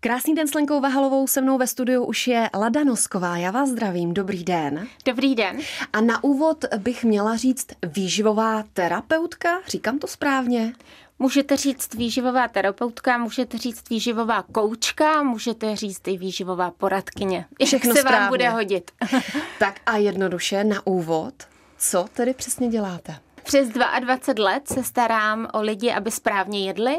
Krásný 0.00 0.34
den 0.34 0.48
s 0.48 0.54
Lenkou 0.54 0.80
Vahalovou, 0.80 1.26
se 1.26 1.40
mnou 1.40 1.58
ve 1.58 1.66
studiu 1.66 2.04
už 2.04 2.26
je 2.26 2.50
Lada 2.54 2.84
Nosková. 2.84 3.36
Já 3.36 3.50
vás 3.50 3.68
zdravím, 3.68 4.14
dobrý 4.14 4.44
den. 4.44 4.88
Dobrý 5.04 5.34
den. 5.34 5.58
A 5.92 6.00
na 6.00 6.24
úvod 6.24 6.64
bych 6.78 7.04
měla 7.04 7.36
říct 7.36 7.66
výživová 7.82 8.64
terapeutka, 8.72 9.60
říkám 9.66 9.98
to 9.98 10.06
správně? 10.06 10.72
Můžete 11.18 11.56
říct 11.56 11.94
výživová 11.94 12.48
terapeutka, 12.48 13.18
můžete 13.18 13.58
říct 13.58 13.90
výživová 13.90 14.42
koučka, 14.42 15.22
můžete 15.22 15.76
říct 15.76 16.08
i 16.08 16.16
výživová 16.16 16.70
poradkyně. 16.70 17.44
Všechno 17.64 17.94
se 17.94 18.00
správně. 18.00 18.20
vám 18.20 18.28
bude 18.28 18.48
hodit. 18.48 18.90
tak 19.58 19.80
a 19.86 19.96
jednoduše 19.96 20.64
na 20.64 20.86
úvod, 20.86 21.34
co 21.78 22.06
tedy 22.12 22.34
přesně 22.34 22.68
děláte? 22.68 23.16
Přes 23.42 23.68
22 23.68 24.44
let 24.44 24.68
se 24.68 24.84
starám 24.84 25.48
o 25.52 25.62
lidi, 25.62 25.92
aby 25.92 26.10
správně 26.10 26.66
jedli 26.66 26.96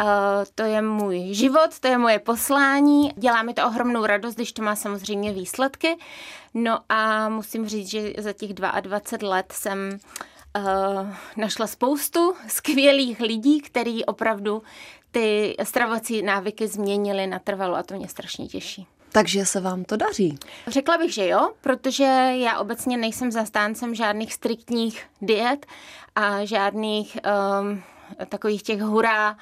Uh, 0.00 0.08
to 0.54 0.62
je 0.62 0.82
můj 0.82 1.34
život, 1.34 1.78
to 1.80 1.88
je 1.88 1.98
moje 1.98 2.18
poslání. 2.18 3.12
Dělá 3.16 3.42
mi 3.42 3.54
to 3.54 3.66
ohromnou 3.66 4.06
radost, 4.06 4.34
když 4.34 4.52
to 4.52 4.62
má 4.62 4.76
samozřejmě 4.76 5.32
výsledky. 5.32 5.96
No 6.54 6.80
a 6.88 7.28
musím 7.28 7.68
říct, 7.68 7.90
že 7.90 8.12
za 8.18 8.32
těch 8.32 8.54
22 8.54 9.28
let 9.28 9.52
jsem 9.52 9.98
uh, 10.58 10.62
našla 11.36 11.66
spoustu 11.66 12.34
skvělých 12.48 13.20
lidí, 13.20 13.60
kteří 13.60 14.04
opravdu 14.04 14.62
ty 15.10 15.56
stravovací 15.62 16.22
návyky 16.22 16.68
změnili 16.68 17.26
natrvalo 17.26 17.76
a 17.76 17.82
to 17.82 17.94
mě 17.94 18.08
strašně 18.08 18.46
těší. 18.46 18.86
Takže 19.12 19.46
se 19.46 19.60
vám 19.60 19.84
to 19.84 19.96
daří? 19.96 20.38
Řekla 20.66 20.98
bych, 20.98 21.14
že 21.14 21.28
jo, 21.28 21.50
protože 21.60 22.04
já 22.36 22.58
obecně 22.58 22.96
nejsem 22.96 23.32
zastáncem 23.32 23.94
žádných 23.94 24.34
striktních 24.34 25.06
diet 25.22 25.66
a 26.14 26.44
žádných 26.44 27.18
um, 27.60 27.82
takových 28.28 28.62
těch 28.62 28.80
hurá 28.80 29.36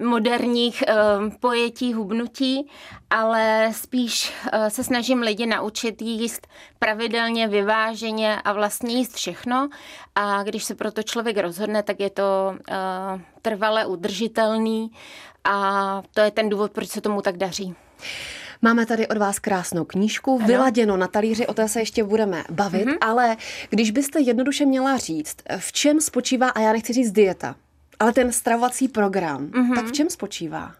um, 0.00 0.08
moderních 0.08 0.84
um, 1.18 1.30
pojetí, 1.30 1.94
hubnutí, 1.94 2.70
ale 3.10 3.70
spíš 3.72 4.32
uh, 4.54 4.66
se 4.68 4.84
snažím 4.84 5.20
lidi 5.20 5.46
naučit 5.46 6.02
jíst 6.02 6.46
pravidelně, 6.78 7.48
vyváženě 7.48 8.40
a 8.44 8.52
vlastně 8.52 8.94
jíst 8.94 9.14
všechno 9.14 9.68
a 10.14 10.42
když 10.42 10.64
se 10.64 10.74
proto 10.74 11.02
člověk 11.02 11.36
rozhodne, 11.36 11.82
tak 11.82 12.00
je 12.00 12.10
to 12.10 12.54
uh, 12.54 13.20
trvale 13.42 13.86
udržitelný 13.86 14.90
a 15.44 16.02
to 16.14 16.20
je 16.20 16.30
ten 16.30 16.48
důvod, 16.48 16.72
proč 16.72 16.88
se 16.88 17.00
tomu 17.00 17.22
tak 17.22 17.36
daří. 17.36 17.74
Máme 18.62 18.86
tady 18.86 19.08
od 19.08 19.16
vás 19.16 19.38
krásnou 19.38 19.84
knížku, 19.84 20.36
ano. 20.36 20.46
vyladěno 20.46 20.96
na 20.96 21.06
talíři, 21.06 21.46
o 21.46 21.54
té 21.54 21.68
se 21.68 21.80
ještě 21.80 22.04
budeme 22.04 22.44
bavit, 22.50 22.88
mm-hmm. 22.88 22.98
ale 23.00 23.36
když 23.70 23.90
byste 23.90 24.20
jednoduše 24.20 24.66
měla 24.66 24.96
říct, 24.96 25.36
v 25.58 25.72
čem 25.72 26.00
spočívá, 26.00 26.48
a 26.48 26.60
já 26.60 26.72
nechci 26.72 26.92
říct 26.92 27.12
dieta, 27.12 27.56
ale 28.00 28.12
ten 28.12 28.32
stravovací 28.32 28.88
program, 28.88 29.46
mm-hmm. 29.46 29.74
tak 29.74 29.84
v 29.84 29.92
čem 29.92 30.10
spočívá? 30.10 30.74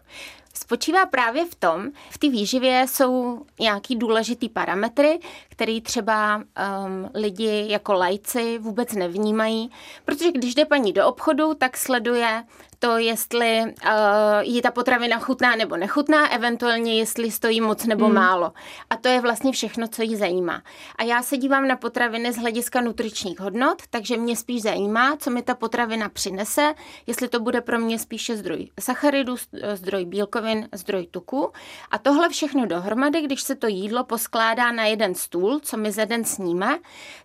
spočívá 0.53 1.05
právě 1.05 1.45
v 1.45 1.55
tom, 1.55 1.91
v 2.09 2.17
té 2.17 2.29
výživě 2.29 2.85
jsou 2.87 3.45
nějaký 3.59 3.95
důležitý 3.95 4.49
parametry, 4.49 5.19
který 5.61 5.81
třeba 5.81 6.37
um, 6.37 7.09
lidi 7.13 7.65
jako 7.69 7.93
lajci 7.93 8.57
vůbec 8.57 8.93
nevnímají, 8.93 9.71
protože 10.05 10.31
když 10.31 10.55
jde 10.55 10.65
paní 10.65 10.93
do 10.93 11.07
obchodu, 11.07 11.53
tak 11.53 11.77
sleduje 11.77 12.43
to, 12.79 12.97
jestli 12.97 13.61
uh, 13.61 14.41
jí 14.41 14.61
ta 14.61 14.71
potravina 14.71 15.19
chutná 15.19 15.55
nebo 15.55 15.77
nechutná, 15.77 16.27
eventuálně 16.27 16.99
jestli 16.99 17.31
stojí 17.31 17.61
moc 17.61 17.85
nebo 17.85 18.05
hmm. 18.05 18.15
málo. 18.15 18.53
A 18.89 18.97
to 18.97 19.07
je 19.07 19.21
vlastně 19.21 19.51
všechno, 19.51 19.87
co 19.87 20.01
jí 20.01 20.15
zajímá. 20.15 20.61
A 20.95 21.03
já 21.03 21.23
se 21.23 21.37
dívám 21.37 21.67
na 21.67 21.75
potraviny 21.75 22.33
z 22.33 22.37
hlediska 22.37 22.81
nutričních 22.81 23.39
hodnot, 23.39 23.81
takže 23.89 24.17
mě 24.17 24.35
spíš 24.35 24.61
zajímá, 24.61 25.17
co 25.17 25.29
mi 25.29 25.41
ta 25.41 25.55
potravina 25.55 26.09
přinese, 26.09 26.73
jestli 27.07 27.27
to 27.27 27.39
bude 27.39 27.61
pro 27.61 27.79
mě 27.79 27.99
spíše 27.99 28.37
zdroj 28.37 28.69
sacharidů, 28.79 29.35
zdroj 29.73 30.05
bílkovin, 30.05 30.69
zdroj 30.73 31.07
tuku. 31.11 31.51
A 31.91 31.97
tohle 31.97 32.29
všechno 32.29 32.65
dohromady, 32.65 33.21
když 33.21 33.41
se 33.41 33.55
to 33.55 33.67
jídlo 33.67 34.03
poskládá 34.03 34.71
na 34.71 34.85
jeden 34.85 35.15
stůl, 35.15 35.50
co 35.59 35.77
my 35.77 35.91
za 35.91 36.05
den 36.05 36.25
sníme, 36.25 36.79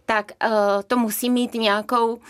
tak 0.06 0.32
uh, 0.44 0.50
to 0.86 0.96
musí 0.96 1.30
mít 1.30 1.54
nějakou 1.54 2.14
uh, 2.14 2.20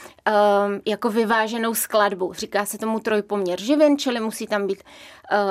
jako 0.84 1.10
vyváženou 1.10 1.74
skladbu. 1.74 2.32
Říká 2.32 2.66
se 2.66 2.78
tomu 2.78 3.00
trojpoměr 3.00 3.60
živin, 3.60 3.98
čili 3.98 4.20
musí 4.20 4.46
tam 4.46 4.66
být 4.66 4.82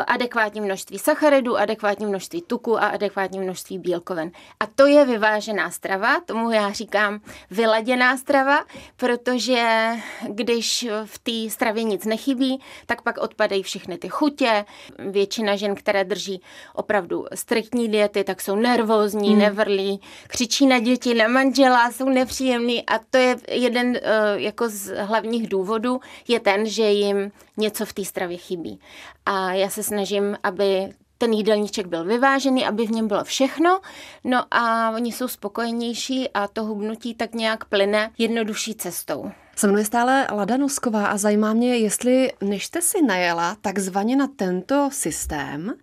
adekvátní 0.08 0.62
množství 0.62 1.00
sacharidů, 1.00 1.58
adekvátní 1.58 2.06
množství 2.06 2.42
tuku 2.42 2.78
a 2.78 2.88
adekvátní 2.88 3.40
množství 3.40 3.80
bílkovin. 3.80 4.32
A 4.60 4.68
to 4.76 4.86
je 4.88 5.06
vyvážená 5.06 5.72
strava, 5.72 6.20
tomu 6.26 6.52
já 6.52 6.72
říkám 6.72 7.20
vyladěná 7.52 8.18
strava, 8.18 8.66
protože 8.98 9.90
když 10.30 10.88
v 11.06 11.20
té 11.20 11.54
stravě 11.54 11.84
nic 11.84 12.06
nechybí, 12.06 12.62
tak 12.86 13.02
pak 13.02 13.18
odpadají 13.18 13.64
všechny 13.64 13.98
ty 13.98 14.10
chutě. 14.10 14.66
Většina 15.00 15.56
žen, 15.56 15.76
které 15.76 16.04
drží 16.04 16.42
opravdu 16.74 17.26
striktní 17.34 17.90
diety, 17.90 18.24
tak 18.24 18.42
jsou 18.42 18.56
nervózní, 18.56 19.30
hmm. 19.30 19.40
nevrlí, 19.40 20.02
křičí 20.28 20.68
na 20.68 20.80
děti, 20.80 21.14
na 21.14 21.28
manžela, 21.28 21.92
jsou 21.92 22.10
nepříjemný 22.10 22.86
a 22.86 23.00
to 23.10 23.18
je 23.18 23.36
jeden 23.50 23.88
uh, 23.88 23.98
jako 24.36 24.70
z 24.70 25.04
hlavních 25.04 25.50
důvodů, 25.50 26.00
je 26.28 26.40
ten, 26.40 26.66
že 26.66 26.84
jim 26.84 27.32
něco 27.58 27.86
v 27.86 27.94
té 27.94 28.06
stravě 28.06 28.38
chybí. 28.38 28.80
A 29.26 29.54
já 29.54 29.65
se 29.70 29.84
snažím, 29.84 30.38
aby 30.44 30.90
ten 31.18 31.34
jídelníček 31.34 31.88
byl 31.88 32.04
vyvážený, 32.06 32.66
aby 32.66 32.86
v 32.88 32.92
něm 32.92 33.08
bylo 33.08 33.24
všechno, 33.24 33.80
no 34.24 34.44
a 34.52 34.92
oni 34.92 35.12
jsou 35.12 35.28
spokojenější 35.28 36.30
a 36.34 36.48
to 36.48 36.64
hubnutí 36.64 37.14
tak 37.14 37.34
nějak 37.34 37.66
plyne 37.66 38.12
jednodušší 38.18 38.76
cestou. 38.76 39.32
Se 39.56 39.68
mnou 39.68 39.78
je 39.78 39.86
stále 39.86 40.28
Lada 40.32 40.58
Nosková 40.58 41.06
a 41.06 41.18
zajímá 41.18 41.54
mě, 41.54 41.78
jestli 41.78 42.32
než 42.42 42.66
jste 42.66 42.82
si 42.82 43.02
najela 43.02 43.58
takzvaně 43.62 44.16
na 44.16 44.28
tento 44.36 44.90
systém, 44.92 45.74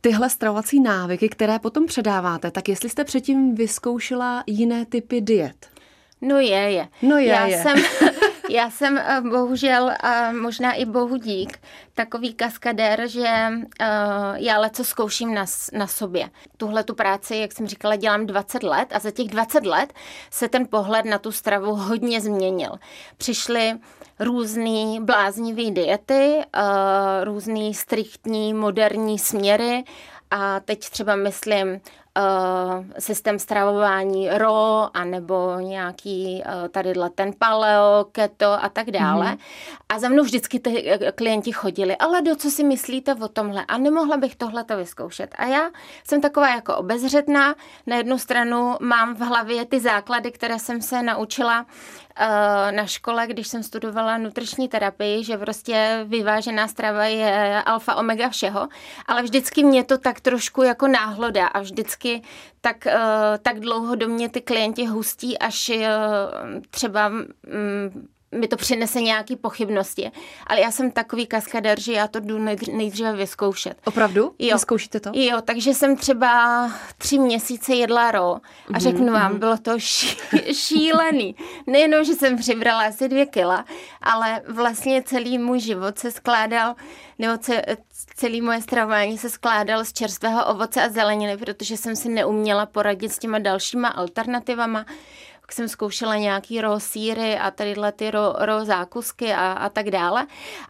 tyhle 0.00 0.30
stravovací 0.30 0.80
návyky, 0.80 1.28
které 1.28 1.58
potom 1.58 1.86
předáváte, 1.86 2.50
tak 2.50 2.68
jestli 2.68 2.88
jste 2.88 3.04
předtím 3.04 3.54
vyzkoušela 3.54 4.44
jiné 4.46 4.86
typy 4.86 5.20
diet? 5.20 5.66
No 6.20 6.38
je, 6.38 6.48
je. 6.72 6.88
No 7.02 7.16
je, 7.16 7.26
já 7.26 7.46
je. 7.46 7.62
Jsem, 7.62 7.76
já 8.50 8.70
jsem 8.70 8.98
eh, 8.98 9.20
bohužel 9.20 9.90
a 10.00 10.32
možná 10.32 10.72
i 10.72 10.84
bohu 10.84 11.16
dík 11.16 11.58
takový 11.94 12.34
kaskadér, 12.34 13.08
že 13.08 13.28
uh, 13.50 13.86
já 14.34 14.58
leco 14.58 14.84
zkouším 14.84 15.34
na, 15.34 15.44
na 15.72 15.86
sobě. 15.86 16.30
Tuhle 16.56 16.84
tu 16.84 16.94
práci, 16.94 17.36
jak 17.36 17.52
jsem 17.52 17.66
říkala, 17.66 17.96
dělám 17.96 18.26
20 18.26 18.62
let 18.62 18.88
a 18.92 18.98
za 18.98 19.10
těch 19.10 19.28
20 19.28 19.66
let 19.66 19.92
se 20.30 20.48
ten 20.48 20.66
pohled 20.66 21.04
na 21.04 21.18
tu 21.18 21.32
stravu 21.32 21.74
hodně 21.74 22.20
změnil. 22.20 22.70
Přišly 23.16 23.72
různé 24.20 25.00
bláznivý 25.00 25.70
diety, 25.70 26.42
různý 27.24 27.74
striktní 27.74 28.54
moderní 28.54 29.18
směry 29.18 29.84
a 30.30 30.60
teď 30.60 30.90
třeba 30.90 31.16
myslím 31.16 31.80
uh, 32.18 32.84
systém 32.98 33.38
stravování 33.38 34.28
RO, 34.30 34.88
anebo 34.94 35.56
nějaký 35.60 36.42
uh, 36.46 36.68
tadyhle 36.68 37.10
ten 37.10 37.32
paleo, 37.38 38.06
keto 38.12 38.64
a 38.64 38.68
tak 38.68 38.90
dále. 38.90 39.30
Mm. 39.30 39.38
A 39.88 39.98
za 39.98 40.08
mnou 40.08 40.22
vždycky 40.22 40.60
ty 40.60 40.90
eh, 40.90 41.12
klienti 41.12 41.52
chodili, 41.52 41.96
ale 41.96 42.22
do 42.22 42.36
co 42.36 42.50
si 42.50 42.64
myslíte 42.64 43.14
o 43.14 43.28
tomhle? 43.28 43.64
A 43.68 43.78
nemohla 43.78 44.16
bych 44.16 44.36
tohle 44.36 44.64
to 44.64 44.76
vyzkoušet. 44.76 45.34
A 45.38 45.44
já 45.46 45.70
jsem 46.04 46.20
taková 46.20 46.48
jako 46.48 46.76
obezřetná. 46.76 47.54
Na 47.86 47.96
jednu 47.96 48.18
stranu 48.18 48.76
mám 48.80 49.14
v 49.14 49.20
hlavě 49.20 49.64
ty 49.64 49.80
základy, 49.80 50.32
které 50.32 50.58
jsem 50.58 50.82
se 50.82 51.02
naučila 51.02 51.66
na 52.70 52.86
škole, 52.86 53.26
když 53.26 53.48
jsem 53.48 53.62
studovala 53.62 54.18
nutriční 54.18 54.68
terapii, 54.68 55.24
že 55.24 55.38
prostě 55.38 56.04
vyvážená 56.08 56.68
strava 56.68 57.04
je 57.04 57.62
alfa 57.62 57.94
omega 57.94 58.28
všeho, 58.28 58.68
ale 59.06 59.22
vždycky 59.22 59.64
mě 59.64 59.84
to 59.84 59.98
tak 59.98 60.20
trošku 60.20 60.62
jako 60.62 60.88
náhloda 60.88 61.46
a 61.46 61.60
vždycky 61.60 62.00
vždycky 62.00 62.22
tak, 62.60 62.86
eh, 62.86 63.38
tak 63.42 63.60
dlouho 63.60 63.94
do 63.94 64.08
mě 64.08 64.28
ty 64.28 64.40
klienti 64.40 64.86
hustí, 64.86 65.38
až 65.38 65.68
eh, 65.68 65.88
třeba 66.70 67.08
mm, 67.08 68.08
mi 68.34 68.48
to 68.48 68.56
přinese 68.56 69.00
nějaké 69.00 69.36
pochybnosti. 69.36 70.10
Ale 70.46 70.60
já 70.60 70.70
jsem 70.70 70.90
takový 70.90 71.26
kaskader, 71.26 71.80
že 71.80 71.92
já 71.92 72.08
to 72.08 72.20
jdu 72.20 72.38
nejdříve 72.72 73.16
vyzkoušet. 73.16 73.78
Opravdu? 73.84 74.34
Jo. 74.38 74.54
Vyzkoušíte 74.56 75.00
to? 75.00 75.10
Jo, 75.14 75.40
takže 75.44 75.74
jsem 75.74 75.96
třeba 75.96 76.70
tři 76.98 77.18
měsíce 77.18 77.74
jedla 77.74 78.10
ro 78.10 78.34
a 78.34 78.38
mm-hmm. 78.38 78.80
řeknu 78.80 79.12
vám, 79.12 79.32
mm-hmm. 79.32 79.38
bylo 79.38 79.56
to 79.56 79.78
ší, 79.78 80.16
šílený. 80.52 81.34
Nejenom, 81.66 82.04
že 82.04 82.14
jsem 82.14 82.36
přibrala 82.36 82.86
asi 82.86 83.08
dvě 83.08 83.26
kila, 83.26 83.64
ale 84.02 84.42
vlastně 84.48 85.02
celý 85.02 85.38
můj 85.38 85.60
život 85.60 85.98
se 85.98 86.10
skládal, 86.10 86.74
nebo 87.18 87.38
celý 88.14 88.40
moje 88.40 88.62
stravování 88.62 89.18
se 89.18 89.30
skládal 89.30 89.84
z 89.84 89.92
čerstvého 89.92 90.46
ovoce 90.46 90.82
a 90.82 90.88
zeleniny, 90.88 91.36
protože 91.36 91.76
jsem 91.76 91.96
si 91.96 92.08
neuměla 92.08 92.66
poradit 92.66 93.12
s 93.12 93.18
těma 93.18 93.38
dalšíma 93.38 93.88
alternativama 93.88 94.86
pak 95.50 95.54
jsem 95.54 95.68
zkoušela 95.68 96.16
nějaký 96.16 96.60
ro 96.60 96.80
síry 96.80 97.38
a 97.38 97.50
tadyhle 97.50 97.92
ty 97.92 98.10
ro, 98.10 98.34
ro 98.38 98.64
zákusky 98.64 99.32
a, 99.32 99.52
a 99.52 99.68
tak 99.68 99.90
dále. 99.90 100.26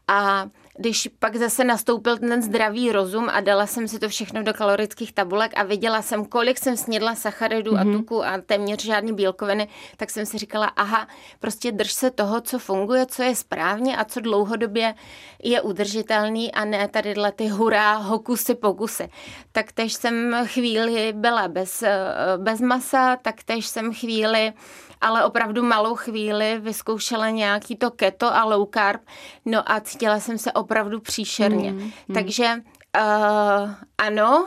A 0.08 0.48
když 0.80 1.08
pak 1.18 1.36
zase 1.36 1.64
nastoupil 1.64 2.18
ten 2.18 2.42
zdravý 2.42 2.92
rozum 2.92 3.28
a 3.32 3.40
dala 3.40 3.66
jsem 3.66 3.88
si 3.88 3.98
to 3.98 4.08
všechno 4.08 4.42
do 4.42 4.54
kalorických 4.54 5.12
tabulek 5.12 5.52
a 5.56 5.62
viděla 5.62 6.02
jsem, 6.02 6.24
kolik 6.24 6.58
jsem 6.58 6.76
snědla 6.76 7.14
sacharidů 7.14 7.72
mm-hmm. 7.72 7.80
a 7.80 7.84
mhm. 7.84 7.98
tuku 7.98 8.24
a 8.24 8.40
téměř 8.46 8.84
žádný 8.84 9.12
bílkoviny, 9.12 9.68
tak 9.96 10.10
jsem 10.10 10.26
si 10.26 10.38
říkala, 10.38 10.66
aha, 10.66 11.08
prostě 11.40 11.72
drž 11.72 11.92
se 11.92 12.10
toho, 12.10 12.40
co 12.40 12.58
funguje, 12.58 13.06
co 13.06 13.22
je 13.22 13.36
správně 13.36 13.96
a 13.96 14.04
co 14.04 14.20
dlouhodobě 14.20 14.94
je 15.42 15.60
udržitelný 15.60 16.52
a 16.52 16.64
ne 16.64 16.88
tady 16.88 17.14
ty 17.36 17.46
hurá, 17.46 17.96
hokusy, 17.96 18.54
pokusy. 18.54 19.08
Tak 19.52 19.72
tež 19.72 19.92
jsem 19.92 20.36
chvíli 20.44 21.12
byla 21.12 21.48
bez, 21.48 21.82
eh, 21.82 22.14
bez 22.36 22.60
masa, 22.60 23.16
tak 23.16 23.42
tež 23.42 23.66
jsem 23.66 23.94
chvíli 23.94 24.52
ale 25.00 25.24
opravdu 25.24 25.62
malou 25.62 25.94
chvíli 25.94 26.58
vyzkoušela 26.58 27.30
nějaký 27.30 27.76
to 27.76 27.90
keto 27.90 28.34
a 28.36 28.44
low 28.44 28.68
carb, 28.74 29.00
no 29.44 29.72
a 29.72 29.80
cítila 29.80 30.20
jsem 30.20 30.38
se 30.38 30.52
opravdu 30.52 31.00
příšerně. 31.00 31.72
Mm, 31.72 31.78
mm. 31.78 32.14
Takže 32.14 32.62
Uh, 32.96 33.70
ano, 33.98 34.46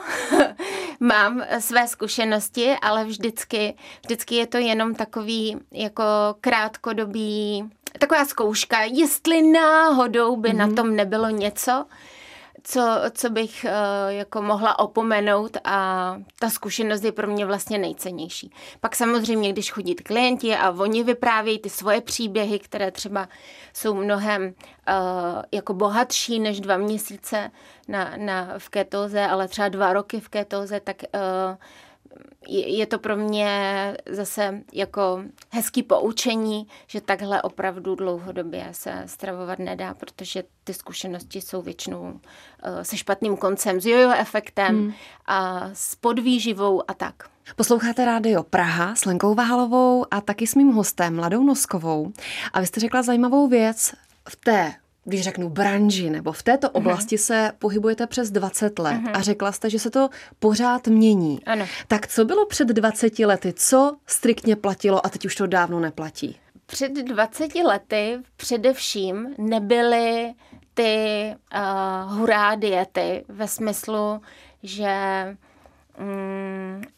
mám 1.00 1.42
své 1.58 1.88
zkušenosti, 1.88 2.76
ale 2.82 3.04
vždycky, 3.04 3.74
vždycky 4.02 4.34
je 4.34 4.46
to 4.46 4.58
jenom 4.58 4.94
takový 4.94 5.56
jako 5.72 6.04
krátkodobý, 6.40 7.70
taková 7.98 8.24
zkouška, 8.24 8.82
jestli 8.82 9.42
náhodou 9.42 10.36
by 10.36 10.52
mm. 10.52 10.58
na 10.58 10.66
mhm. 10.66 10.74
tom 10.74 10.96
nebylo 10.96 11.28
něco, 11.28 11.84
co, 12.66 13.00
co 13.10 13.30
bych 13.30 13.66
uh, 13.68 14.12
jako 14.12 14.42
mohla 14.42 14.78
opomenout 14.78 15.56
a 15.64 16.16
ta 16.38 16.50
zkušenost 16.50 17.04
je 17.04 17.12
pro 17.12 17.26
mě 17.26 17.46
vlastně 17.46 17.78
nejcennější. 17.78 18.52
Pak 18.80 18.96
samozřejmě, 18.96 19.52
když 19.52 19.72
chodí 19.72 19.94
klienti 19.94 20.56
a 20.56 20.70
oni 20.70 21.04
vyprávějí 21.04 21.58
ty 21.58 21.70
svoje 21.70 22.00
příběhy, 22.00 22.58
které 22.58 22.90
třeba 22.90 23.28
jsou 23.72 23.94
mnohem 23.94 24.42
uh, 24.42 25.42
jako 25.52 25.74
bohatší 25.74 26.40
než 26.40 26.60
dva 26.60 26.76
měsíce 26.76 27.50
na, 27.88 28.12
na, 28.16 28.48
v 28.58 28.68
ketóze, 28.68 29.26
ale 29.26 29.48
třeba 29.48 29.68
dva 29.68 29.92
roky 29.92 30.20
v 30.20 30.28
ketóze, 30.28 30.80
tak 30.80 30.96
uh, 31.14 31.56
je 32.48 32.86
to 32.86 32.98
pro 32.98 33.16
mě 33.16 33.48
zase 34.10 34.60
jako 34.72 35.24
hezký 35.50 35.82
poučení, 35.82 36.66
že 36.86 37.00
takhle 37.00 37.42
opravdu 37.42 37.94
dlouhodobě 37.94 38.68
se 38.72 39.02
stravovat 39.06 39.58
nedá, 39.58 39.94
protože 39.94 40.44
ty 40.64 40.74
zkušenosti 40.74 41.40
jsou 41.40 41.62
většinou 41.62 42.00
uh, 42.02 42.20
se 42.82 42.96
špatným 42.96 43.36
koncem, 43.36 43.80
s 43.80 43.86
jojo 43.86 44.10
efektem 44.10 44.76
hmm. 44.76 44.92
a 45.26 45.70
s 45.72 45.94
podvýživou 45.94 46.90
a 46.90 46.94
tak. 46.94 47.14
Posloucháte 47.56 48.04
rádio 48.04 48.42
Praha 48.42 48.94
s 48.94 49.04
Lenkou 49.04 49.34
Vahalovou 49.34 50.06
a 50.10 50.20
taky 50.20 50.46
s 50.46 50.54
mým 50.54 50.72
hostem 50.72 51.16
Mladou 51.16 51.42
Noskovou. 51.42 52.12
A 52.52 52.60
vy 52.60 52.66
jste 52.66 52.80
řekla 52.80 53.02
zajímavou 53.02 53.48
věc 53.48 53.94
v 54.28 54.36
té 54.36 54.74
když 55.04 55.22
řeknu 55.22 55.48
branži 55.48 56.10
nebo 56.10 56.32
v 56.32 56.42
této 56.42 56.66
mhm. 56.66 56.76
oblasti 56.76 57.18
se 57.18 57.52
pohybujete 57.58 58.06
přes 58.06 58.30
20 58.30 58.78
let 58.78 58.94
uh-huh. 58.94 59.10
a 59.14 59.22
řekla 59.22 59.52
jste, 59.52 59.70
že 59.70 59.78
se 59.78 59.90
to 59.90 60.08
pořád 60.38 60.86
mění. 60.86 61.44
Ano. 61.46 61.66
Tak 61.88 62.06
co 62.08 62.24
bylo 62.24 62.46
před 62.46 62.68
20 62.68 63.18
lety? 63.18 63.52
Co 63.56 63.96
striktně 64.06 64.56
platilo 64.56 65.06
a 65.06 65.08
teď 65.08 65.26
už 65.26 65.34
to 65.34 65.46
dávno 65.46 65.80
neplatí? 65.80 66.36
Před 66.66 66.92
20 66.92 67.54
lety 67.54 68.18
především 68.36 69.34
nebyly 69.38 70.34
ty 70.74 71.34
uh, 71.54 72.18
hurá 72.18 72.54
diety 72.54 73.24
ve 73.28 73.48
smyslu, 73.48 74.20
že 74.62 74.94
mm, 75.98 76.43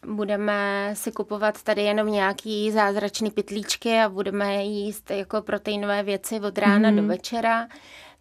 budeme 0.07 0.91
si 0.93 1.11
kupovat 1.11 1.63
tady 1.63 1.81
jenom 1.81 2.11
nějaký 2.11 2.71
zázračný 2.71 3.31
pytlíčky 3.31 3.99
a 3.99 4.09
budeme 4.09 4.63
jíst 4.63 5.11
jako 5.11 5.41
proteinové 5.41 6.03
věci 6.03 6.39
od 6.39 6.57
rána 6.57 6.91
mm. 6.91 6.95
do 6.97 7.03
večera. 7.03 7.67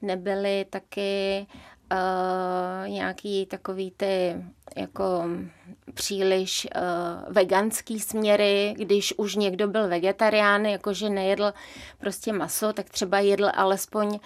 Nebyly 0.02 0.66
taky 0.70 1.46
uh, 1.92 2.88
nějaký 2.88 3.46
takový 3.46 3.90
ty 3.96 4.36
jako 4.76 5.24
příliš 5.94 6.68
uh, 6.76 7.34
veganský 7.34 8.00
směry, 8.00 8.74
když 8.76 9.14
už 9.16 9.36
někdo 9.36 9.68
byl 9.68 9.88
vegetarián, 9.88 10.66
jakože 10.66 11.10
nejedl 11.10 11.52
prostě 11.98 12.32
maso, 12.32 12.72
tak 12.72 12.90
třeba 12.90 13.18
jedl 13.18 13.50
alespoň 13.54 14.08
uh, 14.08 14.18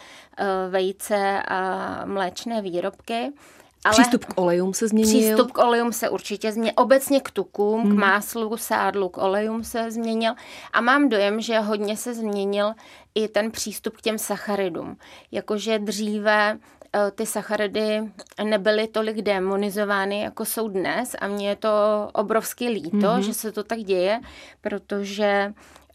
vejce 0.70 1.42
a 1.48 2.02
mléčné 2.04 2.62
výrobky. 2.62 3.32
Ale 3.84 3.92
přístup 3.92 4.24
k 4.24 4.40
olejům 4.40 4.74
se 4.74 4.88
změnil? 4.88 5.20
Přístup 5.20 5.52
k 5.52 5.58
olejům 5.58 5.92
se 5.92 6.08
určitě 6.08 6.52
změnil. 6.52 6.72
Obecně 6.76 7.20
k 7.20 7.30
tukům, 7.30 7.82
hmm. 7.82 7.96
k 7.96 7.98
máslu, 7.98 8.56
sádlu, 8.56 9.08
k 9.08 9.18
olejům 9.18 9.64
se 9.64 9.90
změnil. 9.90 10.32
A 10.72 10.80
mám 10.80 11.08
dojem, 11.08 11.40
že 11.40 11.58
hodně 11.58 11.96
se 11.96 12.14
změnil 12.14 12.72
i 13.14 13.28
ten 13.28 13.50
přístup 13.50 13.96
k 13.96 14.02
těm 14.02 14.18
sacharidům. 14.18 14.96
Jakože 15.32 15.78
dříve 15.78 16.58
eh, 16.94 17.10
ty 17.10 17.26
sacharidy 17.26 18.00
nebyly 18.44 18.88
tolik 18.88 19.22
demonizovány, 19.22 20.20
jako 20.20 20.44
jsou 20.44 20.68
dnes 20.68 21.16
a 21.20 21.28
mně 21.28 21.48
je 21.48 21.56
to 21.56 21.70
obrovsky 22.12 22.68
líto, 22.68 22.96
mm-hmm. 22.96 23.18
že 23.18 23.34
se 23.34 23.52
to 23.52 23.64
tak 23.64 23.78
děje, 23.78 24.20
protože 24.60 25.52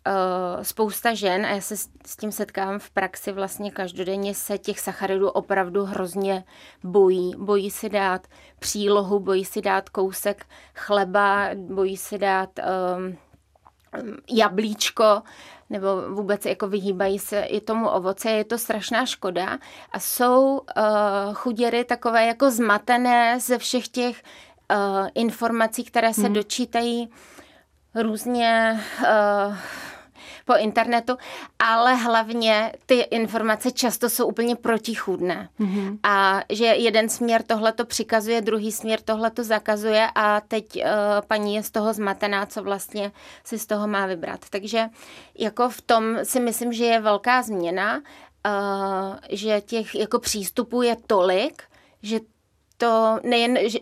uh, 0.08 0.64
spousta 0.64 1.14
žen, 1.14 1.46
a 1.46 1.50
já 1.50 1.62
se 1.62 1.78
s, 1.78 1.90
s 2.06 2.18
tím 2.18 2.32
setkávám 2.32 2.80
v 2.80 2.90
praxi 2.90 3.32
vlastně 3.32 3.72
každodenně, 3.72 4.36
se 4.36 4.58
těch 4.58 4.80
sacharidů 4.80 5.30
opravdu 5.30 5.86
hrozně 5.86 6.44
bojí. 6.84 7.36
Bojí 7.38 7.72
si 7.72 7.90
dát 7.90 8.28
přílohu, 8.60 9.20
bojí 9.20 9.46
si 9.46 9.62
dát 9.62 9.90
kousek 9.90 10.46
chleba, 10.76 11.50
bojí 11.56 11.98
si 11.98 12.18
dát 12.18 12.50
um, 12.60 13.18
jablíčko, 14.30 15.22
nebo 15.70 15.88
vůbec 16.10 16.46
jako 16.46 16.68
vyhýbají 16.68 17.20
se 17.20 17.42
i 17.42 17.62
tomu 17.62 17.90
ovoce, 17.90 18.30
je 18.30 18.44
to 18.44 18.58
strašná 18.58 19.06
škoda. 19.06 19.58
A 19.92 20.00
jsou 20.00 20.58
uh, 20.58 21.34
chuděry 21.34 21.84
takové 21.84 22.26
jako 22.26 22.52
zmatené 22.52 23.40
ze 23.40 23.58
všech 23.58 23.88
těch 23.88 24.24
uh, 24.72 25.08
informací, 25.14 25.84
které 25.84 26.14
se 26.14 26.22
hmm. 26.22 26.34
dočítají 26.34 27.10
různě 27.96 28.80
uh, 29.02 29.56
po 30.46 30.56
internetu, 30.56 31.18
ale 31.60 31.96
hlavně 31.96 32.74
ty 32.86 33.00
informace 33.00 33.72
často 33.72 34.10
jsou 34.10 34.28
úplně 34.28 34.56
protichůdné. 34.56 35.50
Mm-hmm. 35.60 36.00
A 36.04 36.42
že 36.50 36.66
jeden 36.66 37.10
směr 37.10 37.44
tohle 37.44 37.72
to 37.72 37.86
přikazuje, 37.86 38.42
druhý 38.42 38.72
směr 38.72 39.00
tohle 39.02 39.32
to 39.32 39.44
zakazuje 39.44 40.08
a 40.16 40.42
teď 40.42 40.76
uh, 40.76 40.82
paní 41.28 41.56
je 41.56 41.64
z 41.64 41.72
toho 41.72 41.94
zmatená, 41.94 42.46
co 42.46 42.64
vlastně 42.64 43.12
si 43.44 43.60
z 43.60 43.66
toho 43.66 43.88
má 43.88 44.06
vybrat. 44.06 44.40
Takže 44.50 44.86
jako 45.38 45.70
v 45.70 45.82
tom 45.82 46.18
si 46.24 46.40
myslím, 46.40 46.74
že 46.74 46.86
je 46.86 47.02
velká 47.02 47.42
změna, 47.42 47.96
uh, 47.98 49.16
že 49.30 49.62
těch 49.62 49.96
jako 49.96 50.20
přístupů 50.20 50.82
je 50.82 50.98
tolik, 51.08 51.64
že 52.02 52.20
to 52.78 53.20
nejen, 53.24 53.58
že 53.70 53.80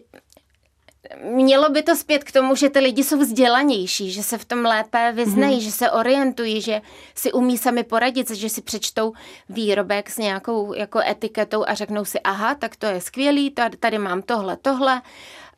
mělo 1.23 1.69
by 1.69 1.83
to 1.83 1.95
zpět 1.95 2.23
k 2.23 2.31
tomu, 2.31 2.55
že 2.55 2.69
ty 2.69 2.79
lidi 2.79 3.03
jsou 3.03 3.19
vzdělanější, 3.19 4.11
že 4.11 4.23
se 4.23 4.37
v 4.37 4.45
tom 4.45 4.65
lépe 4.65 5.11
vyznají, 5.11 5.57
mm-hmm. 5.59 5.63
že 5.63 5.71
se 5.71 5.91
orientují, 5.91 6.61
že 6.61 6.81
si 7.15 7.31
umí 7.31 7.57
sami 7.57 7.83
poradit, 7.83 8.29
že 8.29 8.49
si 8.49 8.61
přečtou 8.61 9.13
výrobek 9.49 10.09
s 10.09 10.17
nějakou 10.17 10.73
jako 10.73 10.99
etiketou 10.99 11.63
a 11.67 11.73
řeknou 11.73 12.05
si, 12.05 12.19
aha, 12.19 12.55
tak 12.55 12.75
to 12.75 12.85
je 12.85 13.01
skvělý, 13.01 13.49
tady, 13.49 13.77
tady 13.77 13.97
mám 13.97 14.21
tohle, 14.21 14.57
tohle. 14.57 15.01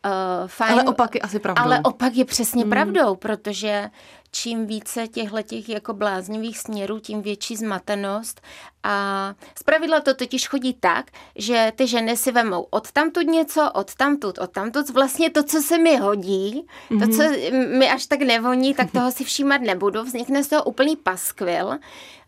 Uh, 0.06 0.48
fajn, 0.48 0.72
ale 0.72 0.84
opak 0.84 1.16
je 1.16 1.22
asi 1.22 1.40
pravdou. 1.40 1.64
Ale 1.64 1.80
opak 1.84 2.16
je 2.16 2.26
přesně 2.26 2.64
mm. 2.64 2.70
pravdou, 2.70 3.16
protože 3.16 3.90
čím 4.36 4.66
více 4.66 5.08
těchto 5.08 5.42
těch 5.42 5.70
jako 5.70 5.94
bláznivých 5.94 6.60
směrů, 6.60 7.00
tím 7.00 7.22
větší 7.22 7.56
zmatenost. 7.56 8.42
A 8.84 9.34
zpravidla 9.58 10.02
to 10.02 10.14
totiž 10.14 10.48
chodí 10.48 10.74
tak, 10.74 11.12
že 11.36 11.72
ty 11.76 11.88
ženy 11.88 12.18
si 12.18 12.32
vemou 12.32 12.68
od 12.70 12.92
tamtud 12.92 13.28
něco, 13.28 13.72
od 13.72 13.96
tamtud, 13.96 14.38
od 14.38 14.52
tamtud, 14.52 14.90
vlastně 14.90 15.30
to, 15.30 15.44
co 15.44 15.62
se 15.62 15.78
mi 15.78 15.98
hodí, 15.98 16.68
mm-hmm. 16.92 17.00
to, 17.00 17.18
co 17.18 17.24
mhm. 17.24 17.78
mi 17.78 17.90
až 17.90 18.06
tak 18.06 18.22
nevoní, 18.22 18.74
tak 18.74 18.92
toho 18.92 19.12
si 19.12 19.24
všímat 19.24 19.62
nebudu, 19.62 20.04
vznikne 20.04 20.44
z 20.44 20.48
toho 20.48 20.64
úplný 20.64 20.96
paskvil 20.96 21.80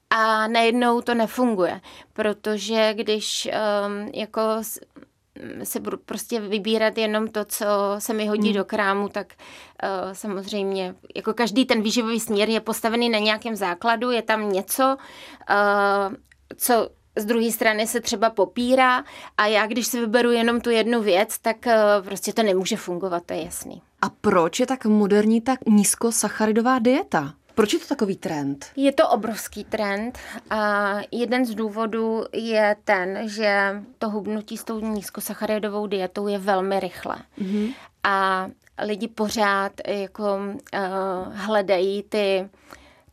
a 0.10 0.48
najednou 0.48 1.02
to 1.02 1.14
nefunguje, 1.14 1.82
protože 2.14 2.94
když 2.94 3.48
um, 3.48 4.12
jako 4.14 4.42
si 5.64 5.80
budu 5.80 5.98
prostě 5.98 6.40
vybírat 6.40 6.98
jenom 6.98 7.28
to, 7.28 7.46
co 7.46 7.66
se 8.00 8.14
mi 8.14 8.28
hodí 8.28 8.48
hmm. 8.48 8.58
do 8.58 8.66
krámu, 8.66 9.10
tak 9.10 9.34
uh, 9.84 10.14
samozřejmě 10.14 10.96
jako 11.16 11.34
každý 11.34 11.66
ten 11.66 11.82
výživový 11.82 12.20
směr 12.20 12.50
je 12.50 12.60
postavený 12.60 13.10
na 13.10 13.20
nějakém 13.20 13.56
základu, 13.56 14.12
je 14.12 14.22
tam 14.22 14.52
něco, 14.52 14.98
uh, 15.50 16.16
co 16.58 16.90
z 17.16 17.26
druhé 17.26 17.52
strany 17.52 17.88
se 17.88 18.02
třeba 18.02 18.30
popírá 18.30 19.04
a 19.38 19.46
já, 19.46 19.68
když 19.68 19.88
si 19.88 20.00
vyberu 20.00 20.32
jenom 20.32 20.62
tu 20.62 20.70
jednu 20.70 21.02
věc, 21.02 21.40
tak 21.40 21.58
uh, 21.66 22.06
prostě 22.06 22.34
to 22.34 22.44
nemůže 22.44 22.78
fungovat, 22.78 23.24
to 23.26 23.34
je 23.34 23.44
jasný. 23.44 23.82
A 24.02 24.10
proč 24.10 24.60
je 24.60 24.66
tak 24.66 24.86
moderní 24.86 25.42
tak 25.42 25.60
nízkosacharidová 25.68 26.80
dieta? 26.80 27.34
Proč 27.58 27.74
je 27.74 27.80
to 27.80 27.88
takový 27.88 28.16
trend? 28.16 28.66
Je 28.76 28.92
to 28.92 29.10
obrovský 29.10 29.64
trend 29.64 30.20
a 30.50 30.94
jeden 31.12 31.46
z 31.46 31.56
důvodů 31.56 32.24
je 32.34 32.76
ten, 32.84 33.30
že 33.30 33.84
to 33.98 34.10
hubnutí 34.10 34.58
s 34.58 34.64
tou 34.64 34.80
nízkosacharidovou 34.80 35.88
dietou 35.88 36.28
je 36.28 36.38
velmi 36.38 36.80
rychle. 36.80 37.16
Mm-hmm. 37.42 37.74
A 38.04 38.48
lidi 38.84 39.08
pořád 39.08 39.72
jako 39.88 40.36
uh, 40.36 40.80
hledají 41.34 42.04
ty, 42.04 42.50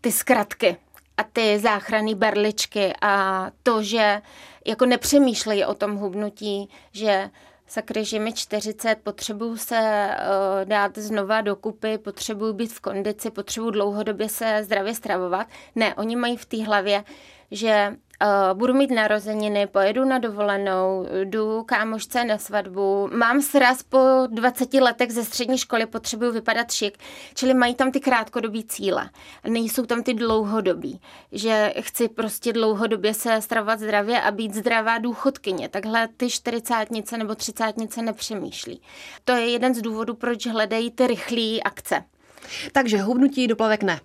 ty 0.01 0.13
zkratky 0.13 0.77
a 1.17 1.23
ty 1.33 1.59
záchranné 1.59 2.15
berličky 2.15 2.93
a 3.03 3.47
to, 3.63 3.83
že 3.83 4.23
jako 4.67 4.87
nepřemýšlejí 4.87 5.65
o 5.65 5.75
tom 5.75 5.97
hubnutí, 5.97 6.69
že 6.93 7.31
sakry, 7.75 8.05
že 8.05 8.19
mi 8.19 8.33
40, 8.33 8.97
potřebuju 9.03 9.57
se 9.57 10.09
uh, 10.11 10.69
dát 10.69 10.99
znova 10.99 11.41
dokupy, 11.41 11.99
potřebuju 11.99 12.53
být 12.53 12.73
v 12.73 12.81
kondici, 12.81 13.31
potřebuju 13.31 13.71
dlouhodobě 13.71 14.29
se 14.29 14.61
zdravě 14.65 14.95
stravovat. 14.95 15.47
Ne, 15.75 15.95
oni 15.95 16.17
mají 16.17 16.37
v 16.37 16.47
té 16.47 16.65
hlavě, 16.65 17.05
že 17.51 17.97
Uh, 18.23 18.59
budu 18.59 18.75
mít 18.75 18.91
narozeniny, 18.91 19.67
pojedu 19.67 20.05
na 20.05 20.19
dovolenou, 20.19 21.07
jdu 21.25 21.63
kámošce 21.63 22.25
na 22.25 22.39
svatbu, 22.39 23.09
mám 23.13 23.43
sraz 23.43 23.83
po 23.83 23.99
20 24.31 24.75
letech 24.75 25.13
ze 25.13 25.25
střední 25.25 25.59
školy, 25.59 25.87
potřebuju 25.87 26.33
vypadat 26.33 26.71
šik, 26.71 26.99
čili 27.35 27.55
mají 27.55 27.75
tam 27.75 27.93
ty 27.93 28.01
krátkodobí 28.01 28.65
cíle, 28.65 29.11
nejsou 29.49 29.87
tam 29.87 30.03
ty 30.03 30.15
dlouhodobí, 30.15 31.01
že 31.33 31.75
chci 31.81 32.09
prostě 32.09 32.53
dlouhodobě 32.53 33.15
se 33.15 33.41
stravovat 33.41 33.79
zdravě 33.81 34.21
a 34.21 34.31
být 34.31 34.55
zdravá 34.55 34.99
důchodkyně, 34.99 35.69
takhle 35.69 36.09
ty 36.17 36.31
čtyřicátnice 36.31 37.19
nebo 37.19 37.35
třicátnice 37.35 38.03
nepřemýšlí. 38.03 38.81
To 39.25 39.33
je 39.33 39.51
jeden 39.51 39.75
z 39.75 39.83
důvodů, 39.83 40.15
proč 40.15 40.47
hledají 40.47 40.91
ty 40.91 41.07
rychlé 41.07 41.61
akce. 41.65 42.05
Takže 42.73 43.03
hubnutí 43.03 43.47
doplavek 43.47 43.83
ne. 43.83 44.01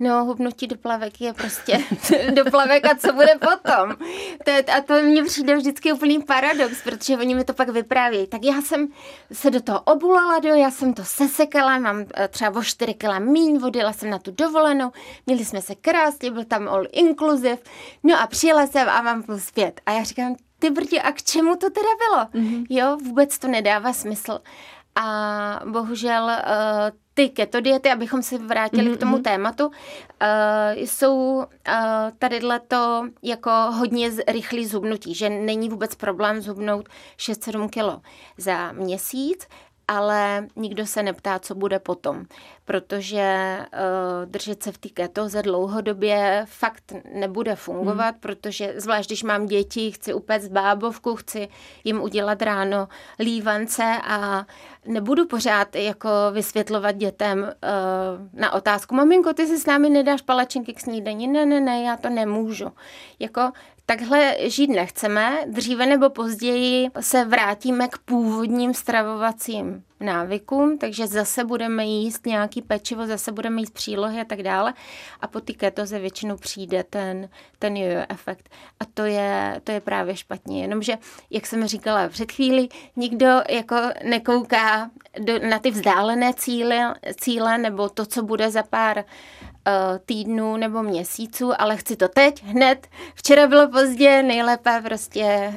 No, 0.00 0.24
hubnutí 0.24 0.66
do 0.66 0.76
plavek 0.76 1.20
je 1.20 1.32
prostě 1.32 1.84
do 2.34 2.50
plavek 2.50 2.84
a 2.84 2.94
co 2.94 3.12
bude 3.12 3.38
potom. 3.40 4.06
To 4.44 4.50
je, 4.50 4.62
a 4.62 4.80
to 4.80 5.02
mně 5.02 5.24
přijde 5.24 5.56
vždycky 5.56 5.92
úplný 5.92 6.22
paradox, 6.22 6.82
protože 6.82 7.16
oni 7.16 7.34
mi 7.34 7.44
to 7.44 7.54
pak 7.54 7.68
vyprávějí. 7.68 8.26
Tak 8.26 8.44
já 8.44 8.62
jsem 8.62 8.88
se 9.32 9.50
do 9.50 9.62
toho 9.62 9.80
obulala, 9.80 10.38
do, 10.38 10.48
já 10.48 10.70
jsem 10.70 10.94
to 10.94 11.04
sesekala, 11.04 11.78
mám 11.78 12.04
eh, 12.14 12.28
třeba 12.28 12.60
o 12.60 12.62
4 12.62 12.94
kg 12.94 13.18
míň, 13.18 13.58
vodila 13.58 13.92
jsem 13.92 14.10
na 14.10 14.18
tu 14.18 14.30
dovolenou, 14.30 14.92
měli 15.26 15.44
jsme 15.44 15.62
se 15.62 15.74
krásně, 15.74 16.30
byl 16.30 16.44
tam 16.44 16.68
all 16.68 16.86
inclusive, 16.92 17.58
no 18.02 18.20
a 18.20 18.26
přijela 18.26 18.66
jsem 18.66 18.88
a 18.88 19.02
mám 19.02 19.22
plus 19.22 19.50
5. 19.50 19.80
A 19.86 19.92
já 19.92 20.02
říkám, 20.02 20.36
ty 20.58 20.70
brdě, 20.70 21.00
a 21.00 21.12
k 21.12 21.22
čemu 21.22 21.56
to 21.56 21.70
teda 21.70 21.88
bylo? 21.98 22.44
Mm-hmm. 22.44 22.66
Jo, 22.70 22.96
vůbec 23.04 23.38
to 23.38 23.48
nedává 23.48 23.92
smysl. 23.92 24.40
A 24.94 25.60
bohužel 25.66 26.24
uh, 26.24 26.30
ty 27.18 27.28
keto 27.28 27.60
diety, 27.60 27.90
abychom 27.90 28.22
se 28.22 28.38
vrátili 28.38 28.90
mm-hmm. 28.90 28.96
k 28.96 29.00
tomu 29.00 29.12
mhm. 29.12 29.22
tématu, 29.22 29.66
uh, 29.66 29.72
jsou 30.76 31.16
uh, 31.36 31.44
tadyhle 32.18 32.60
to 32.60 33.08
jako 33.22 33.50
hodně 33.50 34.10
rychlý 34.28 34.66
zhubnutí, 34.66 35.14
že 35.14 35.30
není 35.30 35.68
vůbec 35.68 35.94
problém 35.94 36.40
zhubnout 36.40 36.88
6-7 37.18 37.68
kilo 37.68 38.00
za 38.36 38.72
měsíc, 38.72 39.46
ale 39.88 40.46
nikdo 40.56 40.86
se 40.86 41.02
neptá, 41.02 41.38
co 41.38 41.54
bude 41.54 41.78
potom, 41.78 42.24
protože 42.64 43.58
uh, 43.58 44.30
držet 44.30 44.62
se 44.62 44.72
v 44.72 44.78
té 44.78 44.88
ketoze 44.88 45.42
dlouhodobě 45.42 46.44
fakt 46.48 46.92
nebude 47.14 47.56
fungovat, 47.56 48.10
hmm. 48.10 48.20
protože 48.20 48.74
zvlášť 48.76 49.08
když 49.08 49.22
mám 49.22 49.46
děti, 49.46 49.90
chci 49.90 50.14
upéct 50.14 50.48
bábovku, 50.48 51.16
chci 51.16 51.48
jim 51.84 52.02
udělat 52.02 52.42
ráno 52.42 52.88
lívance 53.18 53.84
a 54.04 54.46
nebudu 54.86 55.26
pořád 55.26 55.76
jako 55.76 56.08
vysvětlovat 56.32 56.92
dětem 56.96 57.38
uh, 57.42 58.40
na 58.40 58.52
otázku, 58.52 58.94
maminko, 58.94 59.32
ty 59.32 59.46
si 59.46 59.58
s 59.58 59.66
námi 59.66 59.90
nedáš 59.90 60.22
palačinky 60.22 60.72
k 60.72 60.80
snídani? 60.80 61.26
Ne, 61.26 61.46
ne, 61.46 61.60
ne, 61.60 61.82
já 61.82 61.96
to 61.96 62.08
nemůžu. 62.08 62.72
Jako 63.18 63.52
takhle 63.88 64.36
žít 64.40 64.68
nechceme, 64.68 65.38
dříve 65.46 65.86
nebo 65.86 66.10
později 66.10 66.90
se 67.00 67.24
vrátíme 67.24 67.88
k 67.88 67.98
původním 67.98 68.74
stravovacím 68.74 69.84
návykům, 70.00 70.78
takže 70.78 71.06
zase 71.06 71.44
budeme 71.44 71.84
jíst 71.84 72.26
nějaký 72.26 72.62
pečivo, 72.62 73.06
zase 73.06 73.32
budeme 73.32 73.60
jíst 73.60 73.74
přílohy 73.74 74.20
a 74.20 74.24
tak 74.24 74.42
dále. 74.42 74.74
A 75.20 75.26
po 75.26 75.40
té 75.40 75.52
ketoze 75.52 75.98
většinou 75.98 76.36
přijde 76.36 76.84
ten, 76.90 77.28
ten 77.58 77.76
jojo 77.76 78.04
efekt. 78.08 78.48
A 78.80 78.84
to 78.84 79.04
je, 79.04 79.60
to 79.64 79.72
je 79.72 79.80
právě 79.80 80.16
špatně, 80.16 80.62
jenomže, 80.62 80.98
jak 81.30 81.46
jsem 81.46 81.66
říkala 81.66 82.08
před 82.08 82.32
chvíli, 82.32 82.68
nikdo 82.96 83.26
jako 83.50 83.76
nekouká 84.04 84.90
do, 85.18 85.38
na 85.48 85.58
ty 85.58 85.70
vzdálené 85.70 86.34
cíle, 86.34 86.94
cíle 87.20 87.58
nebo 87.58 87.88
to, 87.88 88.06
co 88.06 88.22
bude 88.22 88.50
za 88.50 88.62
pár 88.62 89.04
týdnů 90.06 90.56
nebo 90.56 90.82
měsíců, 90.82 91.52
ale 91.58 91.76
chci 91.76 91.96
to 91.96 92.08
teď, 92.08 92.44
hned. 92.44 92.86
Včera 93.14 93.46
bylo 93.46 93.68
pozdě, 93.68 94.22
nejlépe 94.22 94.82
prostě 94.84 95.52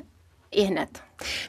i 0.51 0.61
hned. 0.61 0.99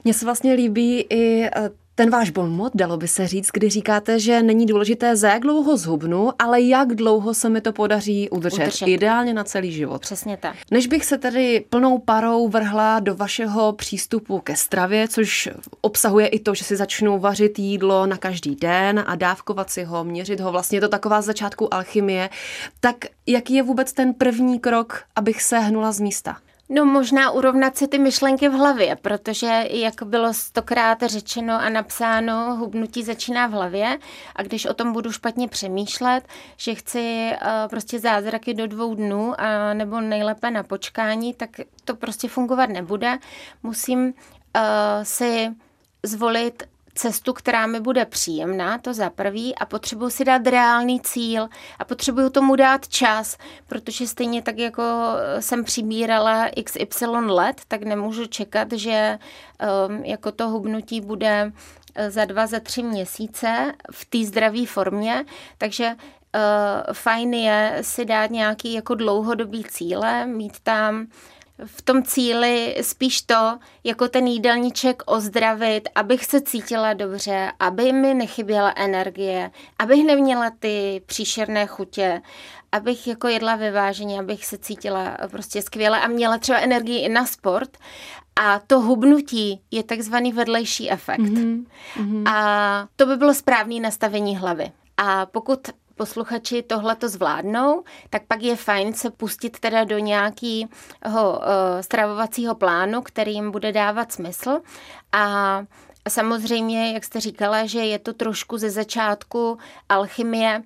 Mně 0.05 0.15
se 0.15 0.25
vlastně 0.25 0.53
líbí 0.53 1.01
i 1.01 1.45
eh, 1.45 1.71
ten 1.95 2.11
váš 2.11 2.31
bonmot, 2.31 2.73
dalo 2.75 2.97
by 2.97 3.09
se 3.09 3.27
říct, 3.27 3.49
kdy 3.53 3.71
říkáte, 3.71 4.19
že 4.19 4.43
není 4.43 4.67
důležité, 4.67 5.17
za 5.17 5.29
jak 5.29 5.43
dlouho 5.43 5.77
zhubnu, 5.77 6.31
ale 6.39 6.61
jak 6.61 6.95
dlouho 6.95 7.35
se 7.35 7.49
mi 7.49 7.61
to 7.61 7.73
podaří 7.73 8.31
udržet. 8.31 8.63
udržet. 8.63 8.87
Ideálně 8.87 9.35
na 9.35 9.45
celý 9.45 9.73
život. 9.73 10.03
Přesně 10.03 10.37
tak. 10.37 10.57
Než 10.71 10.87
bych 10.87 11.05
se 11.05 11.19
tedy 11.19 11.65
plnou 11.71 11.99
parou 11.99 12.49
vrhla 12.49 13.01
do 13.01 13.15
vašeho 13.15 13.73
přístupu 13.73 14.39
ke 14.39 14.57
stravě, 14.57 15.09
což 15.09 15.49
obsahuje 15.81 16.27
i 16.27 16.39
to, 16.39 16.55
že 16.55 16.65
si 16.65 16.77
začnu 16.77 17.19
vařit 17.19 17.59
jídlo 17.59 18.07
na 18.07 18.17
každý 18.17 18.57
den 18.57 19.05
a 19.07 19.15
dávkovat 19.17 19.71
si 19.71 19.85
ho, 19.85 20.05
měřit 20.05 20.41
ho. 20.41 20.53
Vlastně 20.53 20.77
je 20.77 20.81
to 20.81 20.89
taková 20.89 21.23
z 21.23 21.25
začátku 21.25 21.75
alchymie. 21.75 22.31
Tak 22.81 22.97
jaký 23.27 23.55
je 23.55 23.63
vůbec 23.63 23.93
ten 23.93 24.15
první 24.15 24.61
krok, 24.61 25.03
abych 25.17 25.43
se 25.43 25.59
hnula 25.59 25.93
z 25.93 26.01
místa? 26.01 26.37
No 26.75 26.85
možná 26.85 27.31
urovnat 27.31 27.77
si 27.77 27.89
ty 27.89 27.99
myšlenky 27.99 28.49
v 28.49 28.53
hlavě, 28.53 28.97
protože 28.97 29.65
jak 29.71 30.03
bylo 30.03 30.35
stokrát 30.35 31.03
řečeno 31.03 31.55
a 31.55 31.69
napsáno, 31.69 32.57
hubnutí 32.57 33.03
začíná 33.03 33.47
v 33.47 33.51
hlavě 33.51 33.99
a 34.37 34.43
když 34.43 34.67
o 34.67 34.75
tom 34.75 34.93
budu 34.93 35.13
špatně 35.13 35.49
přemýšlet, 35.49 36.29
že 36.57 36.75
chci 36.75 37.31
uh, 37.33 37.49
prostě 37.71 37.99
zázraky 37.99 38.55
do 38.55 38.67
dvou 38.67 38.95
dnů 38.95 39.35
a 39.39 39.75
nebo 39.75 40.01
nejlépe 40.01 40.51
na 40.51 40.63
počkání, 40.63 41.35
tak 41.35 41.51
to 41.85 41.97
prostě 41.97 42.29
fungovat 42.29 42.71
nebude. 42.71 43.19
Musím 43.63 44.05
uh, 44.05 44.13
si 45.03 45.51
zvolit 46.03 46.63
cestu, 46.95 47.33
která 47.33 47.67
mi 47.67 47.81
bude 47.81 48.05
příjemná, 48.05 48.79
to 48.79 48.95
za 48.95 49.11
prvý, 49.11 49.55
a 49.55 49.67
potřebuji 49.67 50.11
si 50.11 50.25
dát 50.25 50.47
reálný 50.47 51.01
cíl 51.01 51.49
a 51.79 51.85
potřebuji 51.85 52.31
tomu 52.31 52.57
dát 52.57 52.89
čas, 52.89 53.39
protože 53.67 54.07
stejně 54.07 54.43
tak, 54.43 54.59
jako 54.59 54.83
jsem 55.41 55.65
přibírala 55.65 56.49
XY 56.65 57.07
let, 57.07 57.61
tak 57.69 57.83
nemůžu 57.83 58.27
čekat, 58.27 58.73
že 58.73 59.19
um, 59.89 60.05
jako 60.05 60.33
to 60.33 60.49
hubnutí 60.49 61.01
bude 61.01 61.45
uh, 61.45 62.09
za 62.09 62.25
dva, 62.25 62.47
za 62.47 62.61
tři 62.61 62.83
měsíce 62.83 63.73
v 63.93 64.05
té 64.05 64.25
zdravé 64.25 64.67
formě, 64.67 65.25
takže 65.59 65.87
uh, 65.87 66.93
fajn 66.93 67.35
je 67.35 67.79
si 67.81 68.05
dát 68.05 68.31
nějaký 68.31 68.73
jako 68.73 68.95
dlouhodobý 68.95 69.65
cíle, 69.65 70.27
mít 70.27 70.61
tam 70.61 71.07
v 71.67 71.83
tom 71.83 72.03
cíli 72.03 72.77
spíš 72.83 73.23
to, 73.23 73.59
jako 73.85 74.09
ten 74.09 74.27
jídelníček 74.27 75.03
ozdravit, 75.07 75.89
abych 75.95 76.25
se 76.25 76.41
cítila 76.41 76.93
dobře, 76.93 77.53
aby 77.61 77.93
mi 77.93 78.15
nechyběla 78.15 78.73
energie, 78.77 79.51
abych 79.79 80.05
neměla 80.05 80.51
ty 80.59 81.03
příšerné 81.07 81.67
chutě, 81.67 82.23
abych 82.73 83.07
jako 83.07 83.29
jedla 83.29 83.57
vyváženě, 83.57 84.21
abych 84.21 84.47
se 84.47 84.59
cítila 84.59 85.17
prostě 85.31 85.63
skvěle 85.63 86.01
a 86.01 86.09
měla 86.09 86.39
třeba 86.39 86.59
energii 86.59 86.99
i 86.99 87.09
na 87.09 87.27
sport. 87.27 87.79
A 88.37 88.59
to 88.59 88.81
hubnutí 88.81 89.61
je 89.71 89.83
takzvaný 89.83 90.33
vedlejší 90.33 90.91
efekt. 90.91 91.21
Mm-hmm. 91.21 92.29
A 92.29 92.89
to 92.97 93.07
by 93.07 93.17
bylo 93.17 93.35
správné 93.35 93.81
nastavení 93.81 94.37
hlavy. 94.37 94.73
A 94.97 95.27
pokud 95.27 95.59
posluchači 95.97 96.63
tohle 96.63 96.97
to 96.97 97.09
zvládnou, 97.09 97.85
tak 98.11 98.23
pak 98.29 98.43
je 98.43 98.57
fajn 98.57 98.95
se 98.95 99.11
pustit 99.11 99.59
teda 99.59 99.85
do 99.85 99.99
nějakého 99.99 100.69
uh, 101.13 101.45
stravovacího 101.81 102.55
plánu, 102.55 103.03
který 103.03 103.35
jim 103.35 103.51
bude 103.51 103.73
dávat 103.73 104.13
smysl. 104.13 104.61
A 105.13 105.63
Samozřejmě, 106.09 106.93
jak 106.93 107.05
jste 107.05 107.21
říkala, 107.21 107.67
že 107.67 107.79
je 107.79 107.99
to 107.99 108.13
trošku 108.13 108.59
ze 108.59 108.71
začátku 108.71 109.59
alchymie, 109.89 110.63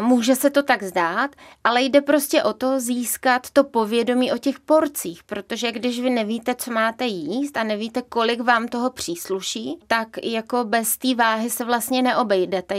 může 0.00 0.36
se 0.36 0.50
to 0.50 0.62
tak 0.62 0.82
zdát, 0.82 1.30
ale 1.64 1.82
jde 1.82 2.00
prostě 2.00 2.42
o 2.42 2.52
to 2.52 2.80
získat 2.80 3.50
to 3.50 3.64
povědomí 3.64 4.32
o 4.32 4.38
těch 4.38 4.60
porcích, 4.60 5.24
protože 5.24 5.72
když 5.72 6.00
vy 6.00 6.10
nevíte, 6.10 6.54
co 6.54 6.72
máte 6.72 7.04
jíst 7.04 7.56
a 7.56 7.64
nevíte, 7.64 8.02
kolik 8.02 8.40
vám 8.40 8.68
toho 8.68 8.90
přísluší, 8.90 9.78
tak 9.86 10.08
jako 10.22 10.64
bez 10.64 10.96
té 10.96 11.14
váhy 11.14 11.50
se 11.50 11.64
vlastně 11.64 12.02
neobejdete. 12.02 12.76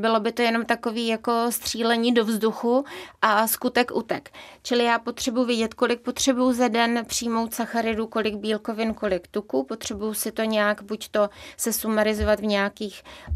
Bylo 0.00 0.20
by 0.20 0.32
to 0.32 0.42
jenom 0.42 0.64
takový 0.64 1.06
jako 1.06 1.32
střílení 1.50 2.14
do 2.14 2.24
vzduchu 2.24 2.84
a 3.22 3.46
skutek 3.46 3.90
utek. 3.94 4.30
Čili 4.62 4.84
já 4.84 4.98
potřebuji 4.98 5.44
vědět, 5.44 5.74
kolik 5.74 6.00
potřebuji 6.00 6.52
za 6.52 6.68
den 6.68 7.04
přijmout 7.06 7.54
sacharidů, 7.54 8.06
kolik 8.06 8.34
bílkovin, 8.34 8.94
kolik 8.94 9.28
tuku, 9.28 9.62
potřebuji 9.62 10.14
si 10.14 10.32
to 10.32 10.42
nějak 10.42 10.82
buď 10.82 11.08
to 11.08 11.28
se 11.56 11.72
sumarizovat 11.72 12.40
v 12.40 12.46
nějakých 12.46 13.02
uh, 13.28 13.34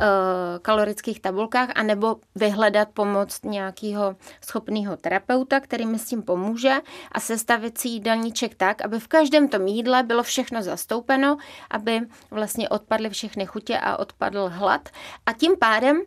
kalorických 0.63 1.21
tabulkách, 1.21 1.69
anebo 1.75 2.17
vyhledat 2.35 2.72
hledat 2.73 2.89
pomoc 2.95 3.41
nějakého 3.45 4.17
schopného 4.45 4.97
terapeuta, 4.97 5.61
který 5.61 5.87
mi 5.87 5.99
s 5.99 6.05
tím 6.05 6.23
pomůže 6.23 6.75
a 7.13 7.21
sestavit 7.21 7.79
si 7.79 7.89
jídelníček 7.89 8.55
tak, 8.55 8.83
aby 8.83 9.01
v 9.01 9.09
každém 9.09 9.49
tom 9.49 9.67
jídle 9.67 10.03
bylo 10.03 10.23
všechno 10.23 10.63
zastoupeno, 10.63 11.37
aby 11.71 12.01
vlastně 12.31 12.69
odpadly 12.69 13.11
všechny 13.11 13.47
chutě 13.47 13.79
a 13.79 13.97
odpadl 13.97 14.51
hlad. 14.53 14.89
A 15.27 15.33
tím 15.33 15.53
pádem 15.59 16.03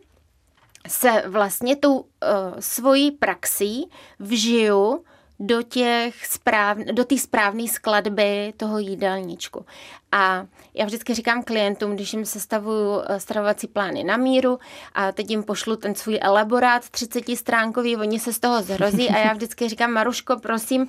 se 0.88 1.22
vlastně 1.26 1.76
tou 1.76 1.98
uh, 1.98 2.06
svojí 2.58 3.10
praxí 3.10 3.90
vžiju 4.18 5.04
do 5.40 5.62
těch 5.62 6.26
správ, 6.26 6.78
do 6.78 7.04
té 7.04 7.18
správné 7.18 7.68
skladby 7.68 8.52
toho 8.56 8.78
jídelníčku. 8.78 9.66
A 10.12 10.46
já 10.74 10.86
vždycky 10.86 11.14
říkám 11.14 11.42
klientům, 11.42 11.94
když 11.94 12.12
jim 12.12 12.24
sestavuju 12.24 13.02
eh, 13.06 13.20
stravovací 13.20 13.66
plány 13.66 14.04
na 14.04 14.16
míru 14.16 14.58
a 14.94 15.12
teď 15.12 15.30
jim 15.30 15.42
pošlu 15.42 15.76
ten 15.76 15.94
svůj 15.94 16.18
elaborát 16.22 16.88
30 16.90 17.24
stránkový, 17.36 17.96
oni 17.96 18.20
se 18.20 18.32
z 18.32 18.38
toho 18.38 18.62
zhrozí 18.62 19.10
a 19.10 19.18
já 19.18 19.32
vždycky 19.32 19.68
říkám, 19.68 19.92
Maruško, 19.92 20.36
prosím, 20.36 20.82
uh, 20.82 20.88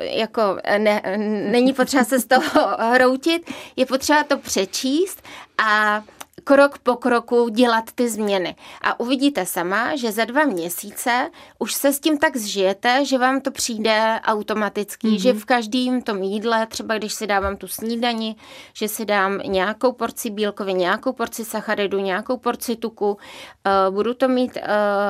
jako 0.00 0.58
ne, 0.78 1.02
není 1.50 1.72
potřeba 1.72 2.04
se 2.04 2.18
z 2.18 2.26
toho 2.26 2.76
hroutit, 2.78 3.50
je 3.76 3.86
potřeba 3.86 4.24
to 4.24 4.38
přečíst 4.38 5.22
a 5.58 6.02
krok 6.44 6.78
po 6.78 6.96
kroku 6.96 7.48
dělat 7.48 7.84
ty 7.94 8.08
změny. 8.08 8.56
A 8.82 9.00
uvidíte 9.00 9.46
sama, 9.46 9.96
že 9.96 10.12
za 10.12 10.24
dva 10.24 10.44
měsíce 10.44 11.30
už 11.58 11.74
se 11.74 11.92
s 11.92 12.00
tím 12.00 12.18
tak 12.18 12.36
zžijete, 12.36 13.04
že 13.04 13.18
vám 13.18 13.40
to 13.40 13.50
přijde 13.50 14.20
automaticky, 14.24 15.08
mm-hmm. 15.08 15.20
že 15.20 15.32
v 15.32 15.44
každém 15.44 16.02
tom 16.02 16.22
jídle, 16.22 16.66
třeba 16.66 16.98
když 16.98 17.12
si 17.12 17.26
dávám 17.26 17.56
tu 17.56 17.68
snídani, 17.68 18.36
že 18.72 18.88
si 18.88 19.04
dám 19.04 19.38
nějakou 19.38 19.92
porci 19.92 20.30
bílkovin, 20.30 20.76
nějakou 20.76 21.12
porci 21.12 21.44
sacharidu, 21.44 21.98
nějakou 21.98 22.36
porci 22.36 22.76
tuku, 22.76 23.10
uh, 23.10 23.94
budu 23.94 24.14
to 24.14 24.28
mít 24.28 24.56
uh, 24.56 24.62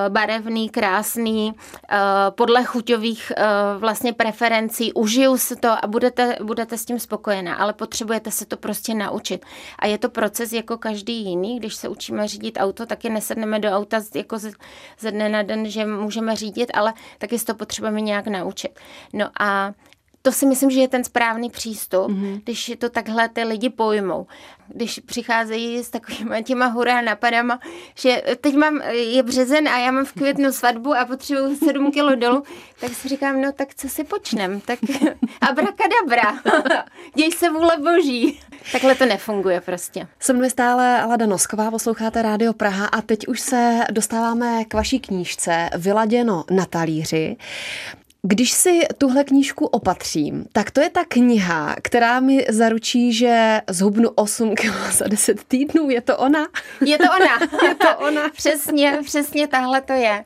barevný, 0.09 0.71
krásný, 0.71 1.53
uh, 1.53 1.99
podle 2.31 2.65
chuťových 2.65 3.33
uh, 3.37 3.81
vlastně 3.81 4.13
preferencí, 4.13 4.93
užiju 4.93 5.39
si 5.39 5.57
to 5.57 5.85
a 5.85 5.87
budete, 5.87 6.37
budete 6.43 6.79
s 6.79 6.85
tím 6.85 6.99
spokojená, 6.99 7.55
ale 7.55 7.73
potřebujete 7.73 8.31
se 8.31 8.47
to 8.47 8.57
prostě 8.57 8.95
naučit. 8.95 9.47
A 9.79 9.87
je 9.87 9.99
to 9.99 10.09
proces 10.09 10.53
jako 10.53 10.79
každý 10.79 11.20
jiný. 11.21 11.59
Když 11.59 11.75
se 11.75 11.89
učíme 11.89 12.29
řídit 12.29 12.59
auto, 12.61 12.87
taky 12.87 13.11
nesedneme 13.11 13.59
do 13.59 13.69
auta 13.69 14.01
jako 14.15 14.39
ze, 14.39 14.51
ze 14.99 15.11
dne 15.11 15.29
na 15.29 15.43
den, 15.43 15.71
že 15.71 15.87
můžeme 15.87 16.37
řídit, 16.37 16.71
ale 16.75 16.95
taky 17.19 17.39
si 17.39 17.45
to 17.45 17.55
potřebujeme 17.55 18.01
nějak 18.01 18.27
naučit. 18.27 18.81
No 19.13 19.31
a 19.41 19.73
to 20.23 20.33
si 20.33 20.47
myslím, 20.47 20.71
že 20.71 20.81
je 20.81 20.89
ten 20.89 21.05
správný 21.05 21.51
přístup, 21.51 22.11
mm-hmm. 22.11 22.41
když 22.45 22.73
to 22.79 22.91
takhle 22.91 23.29
ty 23.29 23.45
lidi 23.45 23.71
pojmou. 23.71 24.27
Když 24.69 25.01
přicházejí 25.07 25.85
s 25.85 25.91
takovými 25.91 26.43
těma 26.43 26.67
hurá 26.67 27.01
napadama, 27.01 27.61
že 27.95 28.23
teď 28.41 28.55
mám, 28.55 28.81
je 28.91 29.23
březen 29.23 29.69
a 29.69 29.79
já 29.79 29.91
mám 29.91 30.05
v 30.05 30.13
květnu 30.13 30.53
svatbu 30.53 30.95
a 30.95 31.05
potřebuji 31.05 31.57
7 31.57 31.93
kilo 31.93 32.15
dolů, 32.15 32.43
tak 32.81 32.95
si 32.95 33.09
říkám, 33.09 33.41
no 33.41 33.53
tak 33.53 33.75
co 33.75 33.89
si 33.89 34.05
počnem? 34.05 34.61
Tak 34.61 34.79
abrakadabra, 35.41 36.55
děj 37.15 37.33
se 37.33 37.51
vůle 37.51 37.77
boží. 37.77 38.41
Takhle 38.73 38.95
to 38.95 39.07
nefunguje 39.07 39.61
prostě. 39.61 40.07
Se 40.21 40.33
mnou 40.33 40.51
stále 40.51 41.07
Lada 41.07 41.27
Nosková, 41.27 41.71
posloucháte 41.71 42.23
Rádio 42.23 42.53
Praha 42.53 42.87
a 42.87 43.03
teď 43.03 43.29
už 43.29 43.41
se 43.41 43.81
dostáváme 43.91 44.65
k 44.65 44.75
vaší 44.75 45.01
knížce 45.01 45.71
Vyladěno 45.77 46.45
na 46.51 46.65
talíři. 46.65 47.37
Když 48.23 48.53
si 48.53 48.81
tuhle 48.99 49.25
knížku 49.25 49.67
opatřím, 49.67 50.47
tak 50.53 50.71
to 50.71 50.81
je 50.81 50.91
ta 50.91 51.05
kniha, 51.09 51.77
která 51.83 52.21
mi 52.21 52.47
zaručí, 52.49 53.13
že 53.13 53.61
zhubnu 53.71 54.11
8 54.15 54.55
kg 54.55 54.93
za 54.93 55.09
10 55.09 55.45
týdnů. 55.45 55.91
Je 55.91 56.01
to 56.01 56.17
ona? 56.17 56.47
Je 56.87 56.99
to 56.99 57.05
ona. 57.05 57.59
je 57.69 57.75
to 57.75 57.99
ona. 57.99 58.29
přesně, 58.29 58.99
přesně 59.05 59.47
tahle 59.47 59.81
to 59.81 59.93
je. 59.93 60.25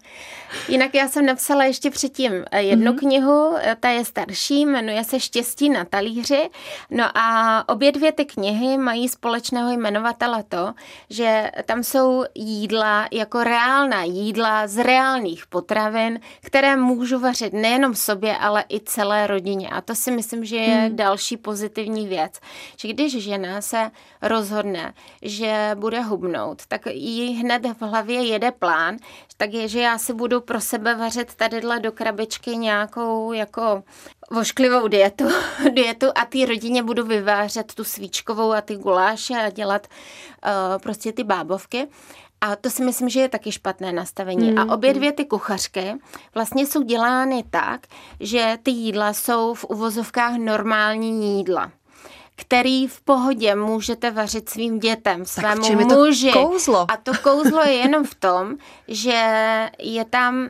Jinak 0.69 0.95
já 0.95 1.09
jsem 1.09 1.27
napsala 1.27 1.65
ještě 1.65 1.91
předtím 1.91 2.33
eh, 2.51 2.63
jednu 2.63 2.93
mm-hmm. 2.93 2.99
knihu, 2.99 3.57
eh, 3.57 3.77
ta 3.81 3.89
je 3.89 4.05
starší, 4.05 4.67
jmenuje 4.67 5.05
se 5.05 5.21
Štěstí 5.21 5.71
na 5.71 5.85
talíři. 5.85 6.51
No 6.91 7.19
a 7.19 7.69
obě 7.69 7.93
dvě 7.93 8.13
ty 8.13 8.25
knihy 8.25 8.79
mají 8.79 9.09
společného 9.09 9.73
jmenovatele 9.73 10.45
to, 10.49 10.75
že 11.11 11.51
tam 11.65 11.83
jsou 11.83 12.25
jídla 12.35 13.09
jako 13.13 13.45
reálná 13.45 14.03
jídla 14.05 14.67
z 14.67 14.83
reálných 14.83 15.47
potravin, 15.47 16.21
které 16.41 16.77
můžu 16.77 17.19
vařit 17.19 17.53
nejenom 17.85 17.95
sobě, 17.95 18.37
ale 18.37 18.65
i 18.69 18.81
celé 18.81 19.27
rodině. 19.27 19.69
A 19.69 19.81
to 19.81 19.95
si 19.95 20.11
myslím, 20.11 20.45
že 20.45 20.57
je 20.57 20.89
mm. 20.89 20.97
další 20.97 21.37
pozitivní 21.37 22.07
věc. 22.07 22.41
Že 22.77 22.89
když 22.89 23.25
žena 23.25 23.61
se 23.61 23.91
rozhodne, 24.23 24.95
že 25.23 25.71
bude 25.75 26.01
hubnout, 26.01 26.67
tak 26.69 26.87
jí 26.87 27.35
hned 27.35 27.67
v 27.67 27.83
hlavě 27.83 28.23
jede 28.25 28.51
plán, 28.51 28.97
tak 29.37 29.53
je, 29.53 29.69
že 29.69 29.81
já 29.81 29.99
si 29.99 30.13
budu 30.15 30.41
pro 30.41 30.61
sebe 30.61 30.95
vařit 30.95 31.35
tadyhle 31.35 31.81
do 31.81 31.93
krabičky 31.93 32.57
nějakou 32.57 33.33
jako 33.33 33.83
vošklivou 34.31 34.89
dietu, 34.89 35.25
dietu 35.71 36.07
a 36.15 36.25
ty 36.25 36.47
rodině 36.47 36.83
budu 36.83 37.05
vyvářet 37.05 37.75
tu 37.75 37.85
svíčkovou 37.85 38.53
a 38.53 38.61
ty 38.61 38.77
guláše 38.77 39.35
a 39.35 39.51
dělat 39.51 39.87
uh, 39.87 40.79
prostě 40.83 41.13
ty 41.13 41.25
bábovky. 41.25 41.89
A 42.45 42.57
to 42.57 42.71
si 42.71 42.85
myslím, 42.85 43.09
že 43.09 43.21
je 43.21 43.29
taky 43.29 43.53
špatné 43.53 43.93
nastavení. 43.93 44.51
Mm, 44.51 44.59
a 44.59 44.75
obě 44.75 44.91
hmm. 44.91 44.99
dvě 44.99 45.13
ty 45.13 45.25
kuchařky 45.25 45.95
vlastně 46.35 46.67
jsou 46.67 46.83
dělány 46.83 47.45
tak, 47.51 47.87
že 48.21 48.59
ty 48.63 48.71
jídla 48.71 49.13
jsou 49.13 49.55
v 49.55 49.65
uvozovkách 49.65 50.37
normální 50.37 51.39
jídla 51.39 51.73
který 52.37 52.87
v 52.87 53.01
pohodě 53.01 53.55
můžete 53.55 54.11
vařit 54.11 54.49
svým 54.49 54.79
dětem, 54.79 55.25
svému 55.25 55.63
tak 55.63 55.71
je 55.71 55.77
muži. 55.77 56.33
To 56.33 56.47
kouzlo? 56.47 56.87
A 56.91 56.97
to 56.97 57.13
kouzlo 57.23 57.63
je 57.63 57.73
jenom 57.73 58.05
v 58.05 58.15
tom, 58.15 58.57
že 58.89 59.23
je 59.79 60.05
tam 60.05 60.43
uh, 60.43 60.49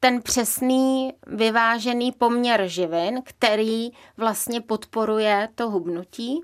ten 0.00 0.22
přesný 0.22 1.12
vyvážený 1.26 2.12
poměr 2.12 2.62
živin, 2.66 3.22
který 3.24 3.90
vlastně 4.16 4.60
podporuje 4.60 5.48
to 5.54 5.70
hubnutí. 5.70 6.40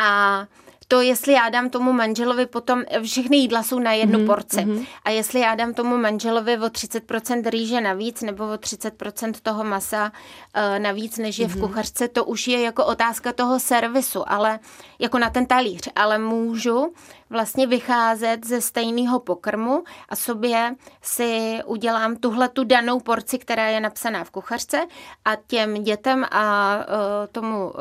A 0.00 0.46
to, 0.88 1.00
jestli 1.00 1.32
já 1.32 1.48
dám 1.48 1.70
tomu 1.70 1.92
manželovi 1.92 2.46
potom, 2.46 2.82
všechny 3.02 3.36
jídla 3.36 3.62
jsou 3.62 3.78
na 3.78 3.92
jednu 3.92 4.18
mm-hmm, 4.18 4.26
porci. 4.26 4.56
Mm-hmm. 4.56 4.86
A 5.04 5.10
jestli 5.10 5.40
já 5.40 5.54
dám 5.54 5.74
tomu 5.74 5.96
manželovi 5.96 6.58
o 6.58 6.66
30% 6.66 7.50
rýže 7.50 7.80
navíc 7.80 8.22
nebo 8.22 8.44
o 8.44 8.54
30% 8.54 9.32
toho 9.42 9.64
masa 9.64 10.12
uh, 10.12 10.78
navíc, 10.78 11.18
než 11.18 11.38
je 11.38 11.46
mm-hmm. 11.46 11.50
v 11.50 11.56
mhm. 11.56 11.68
kuchařce, 11.68 12.08
to 12.08 12.24
už 12.24 12.48
je 12.48 12.60
jako 12.62 12.84
otázka 12.84 13.32
toho 13.32 13.60
servisu, 13.60 14.32
ale 14.32 14.58
jako 14.98 15.18
na 15.18 15.30
ten 15.30 15.46
talíř. 15.46 15.88
Ale 15.96 16.18
můžu 16.18 16.92
vlastně 17.30 17.66
vycházet 17.66 18.46
ze 18.46 18.60
stejného 18.60 19.20
pokrmu 19.20 19.84
a 20.08 20.16
sobě 20.16 20.74
si 21.02 21.58
udělám 21.66 22.16
tuhle 22.16 22.48
tu 22.48 22.64
danou 22.64 23.00
porci, 23.00 23.38
která 23.38 23.68
je 23.68 23.80
napsaná 23.80 24.24
v 24.24 24.30
kuchařce 24.30 24.86
a 25.24 25.36
těm 25.46 25.74
dětem 25.74 26.24
a 26.30 26.76
uh, 26.76 26.84
tomu 27.32 27.70
uh, 27.70 27.72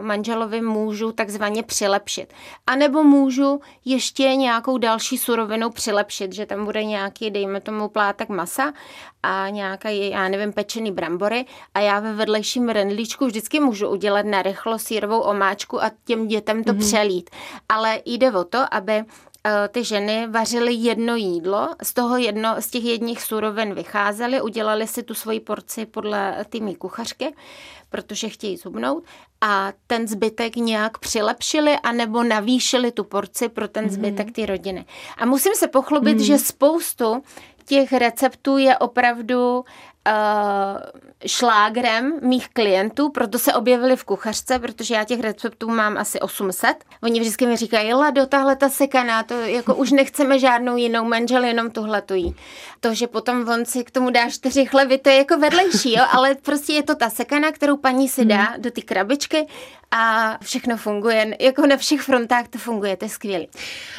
manželovi 0.00 0.60
můžu 0.60 1.12
takzvaně 1.12 1.62
přilepšit. 1.62 2.32
A 2.66 2.76
nebo 2.76 3.02
můžu 3.02 3.60
ještě 3.84 4.36
nějakou 4.36 4.78
další 4.78 5.18
surovinu 5.18 5.70
přilepšit, 5.70 6.32
že 6.32 6.46
tam 6.46 6.64
bude 6.64 6.84
nějaký, 6.84 7.30
dejme 7.30 7.60
tomu, 7.60 7.88
plátek 7.88 8.28
masa 8.28 8.72
a 9.24 9.48
nějaký, 9.48 10.10
já 10.10 10.28
nevím, 10.28 10.52
pečený 10.52 10.92
brambory 10.92 11.44
a 11.74 11.80
já 11.80 12.00
ve 12.00 12.12
vedlejším 12.12 12.68
rendlíčku 12.68 13.26
vždycky 13.26 13.60
můžu 13.60 13.88
udělat 13.88 14.26
na 14.26 14.42
rychlo 14.42 14.78
sírovou 14.78 15.20
omáčku 15.20 15.82
a 15.82 15.90
těm 16.04 16.28
dětem 16.28 16.64
to 16.64 16.72
mm-hmm. 16.72 16.78
přelít. 16.78 17.30
Ale 17.68 18.00
jde 18.04 18.32
o 18.32 18.44
to, 18.44 18.74
aby 18.74 18.92
eh, 18.92 19.68
ty 19.68 19.84
ženy 19.84 20.26
vařily 20.26 20.74
jedno 20.74 21.16
jídlo, 21.16 21.68
z 21.82 21.94
toho 21.94 22.16
jedno, 22.16 22.54
z 22.58 22.66
těch 22.66 22.84
jedních 22.84 23.22
surovin 23.22 23.74
vycházely, 23.74 24.40
udělali 24.40 24.86
si 24.86 25.02
tu 25.02 25.14
svoji 25.14 25.40
porci 25.40 25.86
podle 25.86 26.44
ty 26.48 26.60
mý 26.60 26.74
kuchařky, 26.74 27.34
protože 27.88 28.28
chtějí 28.28 28.56
zubnout 28.56 29.04
a 29.40 29.72
ten 29.86 30.08
zbytek 30.08 30.56
nějak 30.56 30.98
přilepšili 30.98 31.78
anebo 31.82 32.22
navýšili 32.22 32.92
tu 32.92 33.04
porci 33.04 33.48
pro 33.48 33.68
ten 33.68 33.84
mhm. 33.84 33.92
zbytek 33.92 34.32
ty 34.32 34.46
rodiny. 34.46 34.84
A 35.18 35.26
musím 35.26 35.52
se 35.54 35.68
pochlubit, 35.68 36.18
mm. 36.18 36.24
že 36.24 36.38
spoustu 36.38 37.22
těch 37.64 37.92
receptů 37.92 38.58
je 38.58 38.78
opravdu 38.78 39.64
uh, 40.08 40.82
šlágrem 41.26 42.18
mých 42.22 42.48
klientů, 42.48 43.08
proto 43.08 43.38
se 43.38 43.54
objevili 43.54 43.96
v 43.96 44.04
kuchařce, 44.04 44.58
protože 44.58 44.94
já 44.94 45.04
těch 45.04 45.20
receptů 45.20 45.68
mám 45.68 45.98
asi 45.98 46.20
800. 46.20 46.84
Oni 47.02 47.20
vždycky 47.20 47.46
mi 47.46 47.56
říkají, 47.56 47.92
do 48.14 48.26
tahle 48.26 48.56
ta 48.56 48.68
sekaná, 48.68 49.22
to 49.22 49.34
jako 49.34 49.74
už 49.74 49.92
nechceme 49.92 50.38
žádnou 50.38 50.76
jinou 50.76 51.04
manžel, 51.04 51.44
jenom 51.44 51.70
tuhle 51.70 52.02
tu 52.02 52.14
jí. 52.14 52.34
To, 52.80 52.94
že 52.94 53.06
potom 53.06 53.48
on 53.48 53.64
si 53.64 53.84
k 53.84 53.90
tomu 53.90 54.10
dá 54.10 54.30
čtyři 54.30 54.66
chleby, 54.66 54.98
to 54.98 55.08
je 55.08 55.16
jako 55.16 55.38
vedlejší, 55.38 55.92
jo? 55.92 56.04
ale 56.12 56.34
prostě 56.34 56.72
je 56.72 56.82
to 56.82 56.94
ta 56.94 57.10
sekana, 57.10 57.52
kterou 57.52 57.76
paní 57.76 58.08
si 58.08 58.24
dá 58.24 58.42
hmm. 58.42 58.62
do 58.62 58.70
ty 58.70 58.82
krabičky 58.82 59.46
a 59.90 60.38
všechno 60.42 60.76
funguje. 60.76 61.36
Jako 61.40 61.66
na 61.66 61.76
všech 61.76 62.00
frontách 62.02 62.48
to 62.48 62.58
funguje, 62.58 62.96
to 62.96 63.04
je 63.04 63.08
skvělé. 63.08 63.46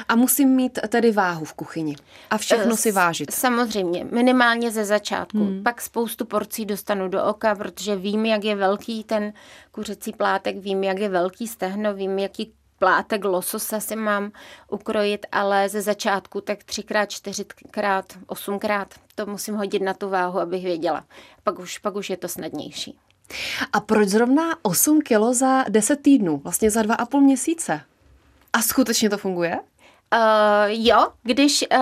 A 0.07 0.15
musím 0.15 0.49
mít 0.49 0.79
tedy 0.87 1.11
váhu 1.11 1.45
v 1.45 1.53
kuchyni 1.53 1.95
a 2.29 2.37
všechno 2.37 2.77
si 2.77 2.91
vážit. 2.91 3.31
Samozřejmě, 3.31 4.05
minimálně 4.11 4.71
ze 4.71 4.85
začátku. 4.85 5.37
Hmm. 5.37 5.63
Pak 5.63 5.81
spoustu 5.95 6.25
porcí 6.25 6.65
dostanu 6.65 7.07
do 7.07 7.23
oka, 7.23 7.55
protože 7.55 7.95
vím, 7.95 8.25
jak 8.25 8.43
je 8.43 8.55
velký 8.55 9.03
ten 9.03 9.33
kuřecí 9.71 10.13
plátek, 10.13 10.57
vím, 10.57 10.83
jak 10.83 10.99
je 10.99 11.09
velký 11.09 11.47
stehno, 11.47 11.93
vím, 11.93 12.19
jaký 12.19 12.53
plátek 12.79 13.25
lososa 13.25 13.79
si 13.79 13.95
mám 13.95 14.31
ukrojit, 14.71 15.25
ale 15.31 15.69
ze 15.69 15.81
začátku 15.81 16.41
tak 16.41 16.63
třikrát, 16.63 17.11
čtyřikrát, 17.11 18.05
osmkrát 18.27 18.93
to 19.15 19.25
musím 19.25 19.55
hodit 19.55 19.81
na 19.81 19.93
tu 19.93 20.09
váhu, 20.09 20.39
abych 20.39 20.63
věděla. 20.63 21.05
Pak 21.43 21.59
už, 21.59 21.77
pak 21.77 21.95
už 21.95 22.09
je 22.09 22.17
to 22.17 22.27
snadnější. 22.27 22.97
A 23.73 23.79
proč 23.79 24.09
zrovna 24.09 24.43
8 24.61 25.01
kilo 25.01 25.33
za 25.33 25.63
10 25.69 26.01
týdnů, 26.01 26.37
vlastně 26.37 26.71
za 26.71 26.81
2,5 26.81 27.19
měsíce? 27.19 27.81
A 28.53 28.61
skutečně 28.61 29.09
to 29.09 29.17
funguje? 29.17 29.59
Uh, 30.13 30.65
jo, 30.67 31.07
když 31.23 31.65
uh, 31.71 31.77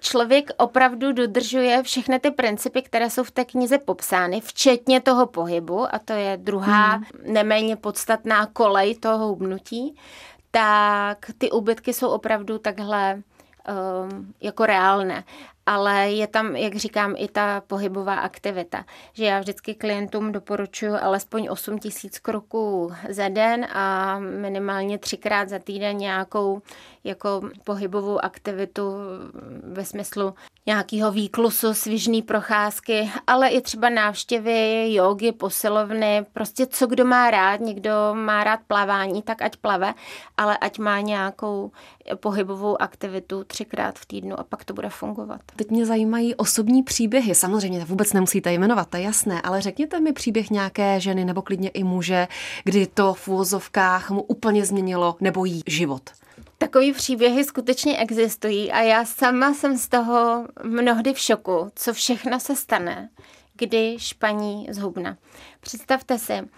člověk 0.00 0.50
opravdu 0.56 1.12
dodržuje 1.12 1.82
všechny 1.82 2.20
ty 2.20 2.30
principy, 2.30 2.82
které 2.82 3.10
jsou 3.10 3.24
v 3.24 3.30
té 3.30 3.44
knize 3.44 3.78
popsány, 3.78 4.40
včetně 4.40 5.00
toho 5.00 5.26
pohybu, 5.26 5.94
a 5.94 5.98
to 5.98 6.12
je 6.12 6.36
druhá 6.36 6.92
hmm. 6.92 7.04
neméně 7.22 7.76
podstatná 7.76 8.46
kolej 8.46 8.94
toho 8.94 9.28
hubnutí, 9.28 9.96
tak 10.50 11.30
ty 11.38 11.50
úbytky 11.50 11.92
jsou 11.92 12.08
opravdu 12.08 12.58
takhle 12.58 13.14
um, 13.14 14.34
jako 14.40 14.66
reálné 14.66 15.24
ale 15.66 16.10
je 16.10 16.26
tam, 16.26 16.56
jak 16.56 16.76
říkám, 16.76 17.14
i 17.16 17.28
ta 17.28 17.60
pohybová 17.60 18.14
aktivita. 18.14 18.84
Že 19.12 19.24
já 19.24 19.40
vždycky 19.40 19.74
klientům 19.74 20.32
doporučuji 20.32 20.92
alespoň 20.92 21.48
8 21.50 21.78
tisíc 21.78 22.18
kroků 22.18 22.92
za 23.08 23.28
den 23.28 23.66
a 23.72 24.18
minimálně 24.18 24.98
třikrát 24.98 25.48
za 25.48 25.58
týden 25.58 25.96
nějakou 25.96 26.62
jako 27.04 27.40
pohybovou 27.64 28.24
aktivitu 28.24 28.92
ve 29.62 29.84
smyslu 29.84 30.34
nějakého 30.66 31.12
výklusu, 31.12 31.74
svižný 31.74 32.22
procházky, 32.22 33.10
ale 33.26 33.48
i 33.48 33.60
třeba 33.60 33.88
návštěvy, 33.88 34.94
jogy, 34.94 35.32
posilovny, 35.32 36.26
prostě 36.32 36.66
co 36.66 36.86
kdo 36.86 37.04
má 37.04 37.30
rád, 37.30 37.60
někdo 37.60 37.90
má 38.12 38.44
rád 38.44 38.60
plavání, 38.66 39.22
tak 39.22 39.42
ať 39.42 39.56
plave, 39.56 39.94
ale 40.36 40.58
ať 40.58 40.78
má 40.78 41.00
nějakou 41.00 41.70
pohybovou 42.16 42.82
aktivitu 42.82 43.44
třikrát 43.44 43.98
v 43.98 44.06
týdnu 44.06 44.40
a 44.40 44.44
pak 44.44 44.64
to 44.64 44.74
bude 44.74 44.88
fungovat. 44.88 45.40
Teď 45.56 45.70
mě 45.70 45.86
zajímají 45.86 46.34
osobní 46.34 46.82
příběhy. 46.82 47.34
Samozřejmě 47.34 47.84
vůbec 47.84 48.12
nemusíte 48.12 48.52
jmenovat, 48.52 48.88
to 48.90 48.96
je 48.96 49.02
jasné, 49.02 49.42
ale 49.42 49.60
řekněte 49.60 50.00
mi 50.00 50.12
příběh 50.12 50.50
nějaké 50.50 51.00
ženy 51.00 51.24
nebo 51.24 51.42
klidně 51.42 51.68
i 51.68 51.84
muže, 51.84 52.28
kdy 52.64 52.86
to 52.86 53.14
v 53.14 53.28
úvozovkách 53.28 54.10
mu 54.10 54.22
úplně 54.22 54.66
změnilo 54.66 55.16
nebo 55.20 55.44
jí 55.44 55.62
život. 55.66 56.10
Takové 56.58 56.92
příběhy 56.92 57.44
skutečně 57.44 57.98
existují 57.98 58.72
a 58.72 58.80
já 58.80 59.04
sama 59.04 59.54
jsem 59.54 59.78
z 59.78 59.88
toho 59.88 60.46
mnohdy 60.62 61.14
v 61.14 61.18
šoku, 61.18 61.70
co 61.74 61.92
všechno 61.92 62.40
se 62.40 62.56
stane, 62.56 63.08
když 63.56 64.12
paní 64.12 64.68
zhubne. 64.70 65.16
Představte 65.60 66.18
si, 66.18 66.40
uh, 66.42 66.48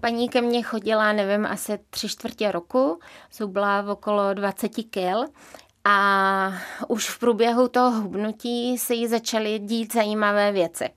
paní 0.00 0.28
ke 0.28 0.40
mně 0.40 0.62
chodila, 0.62 1.12
nevím, 1.12 1.46
asi 1.46 1.78
tři 1.90 2.08
čtvrtě 2.08 2.52
roku, 2.52 2.98
zhubla 3.32 3.82
v 3.82 3.90
okolo 3.90 4.34
20 4.34 4.68
kil 4.68 5.24
a 5.84 6.52
už 6.88 7.10
v 7.10 7.18
průběhu 7.18 7.68
toho 7.68 7.90
hubnutí 7.90 8.78
se 8.78 8.94
jí 8.94 9.08
začaly 9.08 9.58
dít 9.58 9.94
zajímavé 9.94 10.52
věci. 10.52 10.90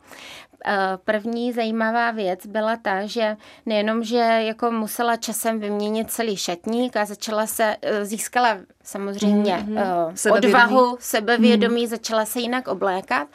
Eh, 0.66 0.98
první 1.06 1.54
zajímavá 1.54 2.12
věc 2.12 2.46
byla 2.46 2.78
ta, 2.78 3.06
že 3.06 3.38
nejenom, 3.66 4.04
že 4.04 4.18
jako 4.18 4.72
musela 4.72 5.16
časem 5.16 5.60
vyměnit 5.60 6.12
celý 6.12 6.38
šatník 6.38 6.98
a 6.98 7.06
začala 7.06 7.48
se, 7.48 7.76
eh, 7.82 8.06
získala 8.06 8.58
samozřejmě 8.84 9.66
mm-hmm. 9.68 10.34
odvahu, 10.34 10.98
sebevědomí, 11.00 11.82
mm. 11.82 11.88
začala 11.88 12.26
se 12.26 12.40
jinak 12.40 12.68
oblékat, 12.68 13.28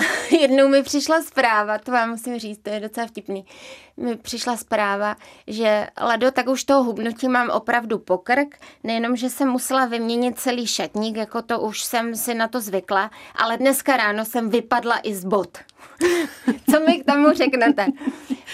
jednou 0.40 0.68
mi 0.68 0.82
přišla 0.82 1.22
zpráva, 1.22 1.78
to 1.78 1.92
vám 1.92 2.10
musím 2.10 2.38
říct, 2.38 2.58
to 2.62 2.70
je 2.70 2.80
docela 2.80 3.06
vtipný, 3.06 3.44
mi 3.96 4.16
přišla 4.16 4.56
zpráva, 4.56 5.16
že 5.46 5.86
Lado, 6.00 6.30
tak 6.30 6.48
už 6.48 6.64
toho 6.64 6.84
hubnutí 6.84 7.28
mám 7.28 7.50
opravdu 7.50 7.98
pokrk, 7.98 8.60
nejenom, 8.84 9.16
že 9.16 9.30
jsem 9.30 9.48
musela 9.48 9.86
vyměnit 9.86 10.38
celý 10.38 10.66
šatník, 10.66 11.16
jako 11.16 11.42
to 11.42 11.60
už 11.60 11.82
jsem 11.82 12.16
si 12.16 12.34
na 12.34 12.48
to 12.48 12.60
zvykla, 12.60 13.10
ale 13.36 13.56
dneska 13.56 13.96
ráno 13.96 14.24
jsem 14.24 14.50
vypadla 14.50 15.00
i 15.02 15.14
z 15.14 15.24
bot. 15.24 15.58
Co 16.70 16.80
mi 16.80 16.98
k 16.98 17.12
tomu 17.12 17.32
řeknete? 17.32 17.86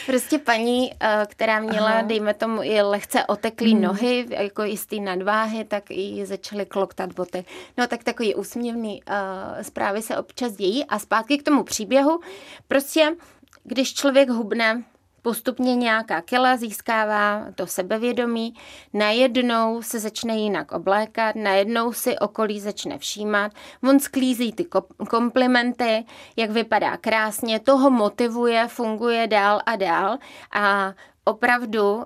Prostě 0.07 0.39
paní, 0.39 0.91
eh, 1.01 1.27
která 1.29 1.61
měla, 1.61 1.89
Aha. 1.89 2.03
dejme 2.03 2.35
tomu, 2.35 2.63
i 2.63 2.83
lehce 2.83 3.25
oteklý 3.25 3.73
hmm. 3.73 3.83
nohy, 3.83 4.27
jako 4.29 4.63
jistý 4.63 5.01
nadváhy, 5.01 5.65
tak 5.65 5.85
i 5.91 6.27
začaly 6.27 6.67
kloktat 6.67 7.13
boty. 7.13 7.45
No 7.79 7.87
tak 7.87 8.05
takový 8.05 8.35
úsměvný 8.35 9.03
uh, 9.03 9.63
zprávy 9.63 10.03
se 10.03 10.17
občas 10.17 10.53
dějí 10.53 10.85
a 10.85 10.99
zpátky 10.99 11.39
k 11.39 11.43
tomu 11.43 11.65
příběhu. 11.65 12.21
Prostě, 12.69 13.17
když 13.65 13.95
člověk 13.95 14.31
hubne, 14.31 14.85
postupně 15.29 15.77
nějaká 15.77 16.21
kila 16.21 16.57
získává 16.57 17.45
to 17.55 17.67
sebevědomí, 17.67 18.55
najednou 18.93 19.83
se 19.83 20.01
začne 20.01 20.37
jinak 20.37 20.73
oblékat, 20.73 21.37
najednou 21.37 21.93
si 21.93 22.19
okolí 22.19 22.61
začne 22.61 22.99
všímat, 22.99 23.53
on 23.89 24.01
sklízí 24.01 24.53
ty 24.53 24.67
komplimenty, 25.11 26.05
jak 26.37 26.51
vypadá 26.51 26.97
krásně, 26.97 27.61
toho 27.61 27.91
motivuje, 27.91 28.69
funguje 28.69 29.27
dál 29.27 29.61
a 29.67 29.77
dál 29.77 30.19
a 30.53 30.93
opravdu 31.25 31.95
uh, 31.97 32.03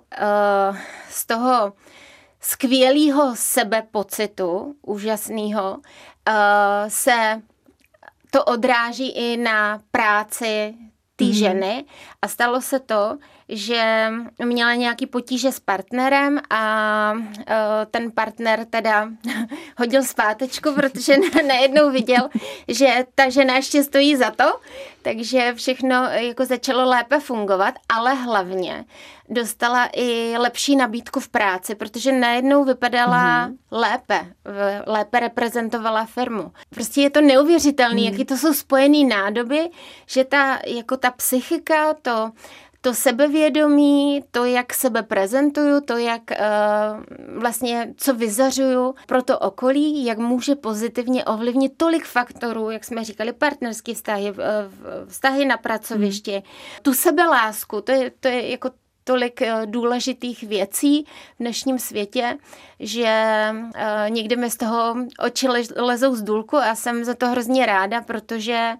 z 1.08 1.26
toho 1.26 1.72
skvělého 2.40 3.37
sebepocitu, 3.37 4.74
úžasného, 4.82 5.72
uh, 5.72 5.82
se 6.88 7.42
to 8.30 8.44
odráží 8.44 9.11
i 9.11 9.37
na 9.37 9.80
práci 9.90 10.74
té 11.22 11.30
mm. 11.30 11.32
ženy 11.32 11.85
a 12.22 12.28
stalo 12.28 12.61
se 12.61 12.80
to, 12.80 13.18
že 13.53 14.12
měla 14.45 14.75
nějaký 14.75 15.07
potíže 15.07 15.53
s 15.53 15.61
partnerem 15.61 16.41
a 16.51 17.12
uh, 17.12 17.45
ten 17.91 18.11
partner 18.11 18.67
teda 18.71 19.09
hodil 19.79 20.03
zpátečku, 20.03 20.73
protože 20.75 21.17
najednou 21.47 21.91
viděl, 21.91 22.29
že 22.69 23.05
ta 23.15 23.31
žena 23.31 23.57
ještě 23.57 23.85
stojí 23.85 24.17
za 24.17 24.31
to, 24.31 24.45
takže 25.03 25.55
všechno 25.55 25.97
jako 26.05 26.45
začalo 26.45 26.88
lépe 26.88 27.21
fungovat, 27.21 27.75
ale 27.88 28.15
hlavně 28.15 28.85
dostala 29.29 29.88
i 29.93 30.35
lepší 30.38 30.77
nabídku 30.77 31.21
v 31.21 31.29
práci, 31.29 31.75
protože 31.75 32.12
najednou 32.12 32.65
vypadala 32.65 33.47
mm. 33.47 33.57
lépe, 33.71 34.27
lépe 34.87 35.21
reprezentovala 35.21 36.07
firmu. 36.07 36.53
Prostě 36.71 37.01
je 37.01 37.11
to 37.11 37.21
neuvěřitelné, 37.21 38.01
mm. 38.01 38.07
jaký 38.07 38.25
to 38.25 38.37
jsou 38.37 38.55
spojené 38.55 39.15
nádoby, 39.15 39.71
že 40.07 40.25
ta, 40.25 40.59
jako 40.67 40.97
ta 40.97 41.11
psychika, 41.11 41.95
to 41.95 42.31
to 42.83 42.95
sebevědomí, 42.95 44.25
to, 44.31 44.45
jak 44.45 44.75
sebe 44.75 45.03
prezentuju, 45.03 45.81
to, 45.81 45.97
jak 45.97 46.23
uh, 46.31 46.38
vlastně, 47.40 47.95
co 47.97 48.14
vyzařuju 48.14 48.95
pro 49.07 49.23
to 49.23 49.38
okolí, 49.38 50.05
jak 50.05 50.18
může 50.18 50.55
pozitivně 50.55 51.25
ovlivnit 51.25 51.73
tolik 51.77 52.05
faktorů, 52.05 52.71
jak 52.71 52.85
jsme 52.85 53.05
říkali, 53.05 53.33
partnerské 53.33 53.95
vztahy, 53.95 54.35
vztahy 55.07 55.45
na 55.45 55.57
pracovišti, 55.57 56.33
hmm. 56.33 56.42
tu 56.83 56.95
sebelásku, 56.95 57.81
to 57.81 57.92
je, 57.92 58.11
to 58.21 58.29
je 58.29 58.51
jako 58.51 58.71
tolik 59.05 59.42
eh, 59.42 59.66
důležitých 59.66 60.42
věcí 60.42 61.05
v 61.05 61.38
dnešním 61.38 61.79
světě, 61.79 62.38
že 62.81 63.14
někdy 64.09 64.37
mi 64.37 64.51
z 64.51 64.57
toho 64.57 64.97
oči 65.18 65.49
lezou 65.77 66.14
z 66.14 66.23
důlku 66.23 66.57
a 66.57 66.75
jsem 66.75 67.05
za 67.05 67.14
to 67.14 67.29
hrozně 67.29 67.66
ráda, 67.66 68.01
protože 68.01 68.73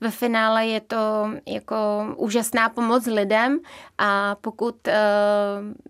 ve 0.00 0.10
finále 0.10 0.66
je 0.66 0.80
to 0.80 1.30
jako 1.46 1.76
úžasná 2.16 2.68
pomoc 2.68 3.06
lidem 3.06 3.58
a 3.98 4.36
pokud 4.40 4.88
uh, 4.88 4.94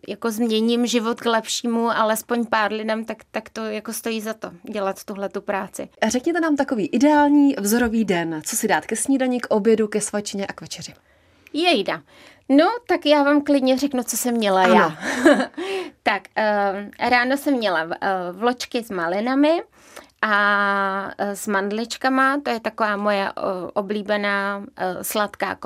jako 0.08 0.30
změním 0.30 0.86
život 0.86 1.20
k 1.20 1.26
lepšímu 1.26 1.90
alespoň 1.90 2.46
pár 2.46 2.72
lidem, 2.72 3.04
tak, 3.04 3.18
tak 3.30 3.48
to 3.50 3.64
jako 3.64 3.92
stojí 3.92 4.20
za 4.20 4.34
to 4.34 4.50
dělat 4.72 5.04
tuhle 5.04 5.28
tu 5.28 5.40
práci. 5.40 5.88
A 6.02 6.08
řekněte 6.08 6.40
nám 6.40 6.56
takový 6.56 6.86
ideální 6.86 7.54
vzorový 7.58 8.04
den, 8.04 8.40
co 8.44 8.56
si 8.56 8.68
dát 8.68 8.86
ke 8.86 8.96
snídani, 8.96 9.40
k 9.40 9.46
obědu, 9.50 9.88
ke 9.88 10.00
svačině 10.00 10.46
a 10.46 10.52
k 10.52 10.60
večeři. 10.60 10.94
Jejda. 11.52 12.02
No, 12.48 12.64
tak 12.88 13.06
já 13.06 13.22
vám 13.22 13.42
klidně 13.42 13.78
řeknu, 13.78 14.02
co 14.02 14.16
jsem 14.16 14.34
měla 14.34 14.62
ano. 14.62 14.74
já. 14.74 14.96
tak, 16.02 16.22
uh, 16.38 17.08
ráno 17.10 17.36
jsem 17.36 17.54
měla 17.54 17.84
uh, 17.84 17.90
vločky 18.32 18.84
s 18.84 18.90
malinami, 18.90 19.62
a 20.22 21.11
e, 21.18 21.37
s 21.37 21.46
mandličkama, 21.46 22.40
to 22.44 22.50
je 22.50 22.61
taková 22.61 22.96
moje 22.96 23.33
oblíbená 23.74 24.64
e, 24.76 25.05
sladká 25.05 25.59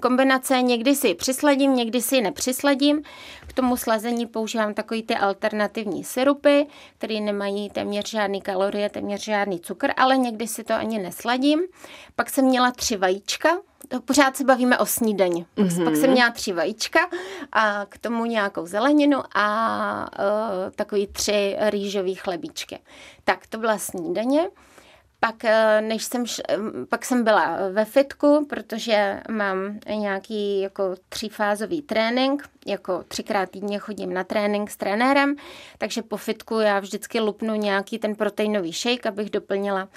kombinace. 0.00 0.62
Někdy 0.62 0.94
si 0.94 1.08
ji 1.08 1.14
přisladím, 1.14 1.74
někdy 1.74 2.02
si 2.02 2.16
ji 2.16 2.22
nepřisladím. 2.22 3.02
K 3.46 3.52
tomu 3.52 3.76
slazení 3.76 4.26
používám 4.26 4.74
takový 4.74 5.02
ty 5.02 5.16
alternativní 5.16 6.04
syrupy, 6.04 6.66
které 6.98 7.20
nemají 7.20 7.70
téměř 7.70 8.10
žádný 8.10 8.42
kalorie, 8.42 8.90
téměř 8.90 9.24
žádný 9.24 9.60
cukr, 9.60 9.92
ale 9.96 10.16
někdy 10.16 10.48
si 10.48 10.64
to 10.64 10.74
ani 10.74 10.98
nesladím. 10.98 11.60
Pak 12.16 12.30
jsem 12.30 12.44
měla 12.44 12.70
tři 12.70 12.96
vajíčka, 12.96 13.48
pořád 14.00 14.36
se 14.36 14.44
bavíme 14.44 14.78
o 14.78 14.86
snídani. 14.86 15.46
Mm-hmm. 15.56 15.84
Pak 15.84 15.96
jsem 15.96 16.10
měla 16.10 16.30
tři 16.30 16.52
vajíčka 16.52 17.00
a 17.52 17.86
k 17.88 17.98
tomu 17.98 18.24
nějakou 18.24 18.66
zeleninu 18.66 19.22
a 19.34 20.08
uh, 20.18 20.70
takový 20.76 21.06
tři 21.06 21.56
rýžový 21.60 22.14
chlebíčky. 22.14 22.78
Tak 23.24 23.46
to 23.46 23.58
byla 23.58 23.78
snídaně. 23.78 24.48
Pak, 25.20 25.44
eh, 25.44 25.80
než 25.80 26.04
jsem, 26.04 26.24
pak 26.88 27.04
jsem 27.04 27.24
byla 27.24 27.58
ve 27.72 27.84
fitku, 27.84 28.46
protože 28.48 29.22
mám 29.30 29.78
nějaký 29.88 30.60
jako 30.60 30.94
třífázový 31.08 31.82
trénink, 31.82 32.48
jako 32.66 33.04
třikrát 33.08 33.50
týdně 33.50 33.78
chodím 33.78 34.14
na 34.14 34.24
trénink 34.24 34.70
s 34.70 34.76
trenérem, 34.76 35.36
takže 35.78 36.02
po 36.02 36.16
fitku 36.16 36.58
já 36.58 36.80
vždycky 36.80 37.20
lupnu 37.20 37.54
nějaký 37.54 37.98
ten 37.98 38.14
proteinový 38.14 38.72
shake, 38.72 39.06
abych 39.06 39.30
doplnila 39.30 39.82
uh, 39.84 39.90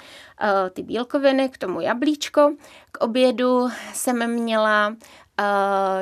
ty 0.70 0.82
bílkoviny, 0.82 1.48
k 1.48 1.58
tomu 1.58 1.80
jablíčko. 1.80 2.54
K 2.92 2.98
obědu 3.00 3.68
jsem 3.92 4.30
měla 4.30 4.88
uh, 4.88 4.94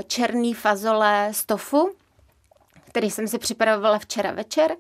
černý 0.07 0.55
fazole 0.55 1.29
z 1.33 1.47
tofu, 1.47 1.91
který 2.97 3.11
jsem 3.11 3.29
si 3.29 3.39
připravovala 3.39 3.99
včera 3.99 4.31
večer. 4.31 4.77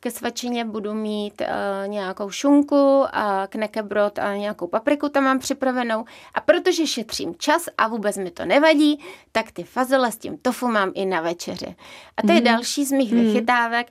ke 0.00 0.10
svačině 0.10 0.64
budu 0.64 0.94
mít 0.94 1.40
uh, 1.40 1.88
nějakou 1.88 2.30
šunku 2.30 3.04
a 3.12 3.46
knekebrod 3.46 4.18
a 4.18 4.36
nějakou 4.36 4.66
papriku 4.66 5.08
tam 5.08 5.24
mám 5.24 5.38
připravenou. 5.38 6.04
A 6.34 6.40
protože 6.40 6.86
šetřím 6.86 7.34
čas 7.38 7.68
a 7.78 7.88
vůbec 7.88 8.16
mi 8.16 8.30
to 8.30 8.44
nevadí, 8.44 9.00
tak 9.32 9.52
ty 9.52 9.62
fazole 9.62 10.12
s 10.12 10.16
tím 10.16 10.38
tofu 10.38 10.68
mám 10.68 10.92
i 10.94 11.06
na 11.06 11.20
večeři. 11.20 11.76
A 12.16 12.22
to 12.22 12.28
mm. 12.28 12.34
je 12.34 12.40
mhm. 12.40 12.44
další 12.44 12.84
z 12.84 12.92
mých 12.92 13.12
mm. 13.12 13.20
vychytávek. 13.20 13.90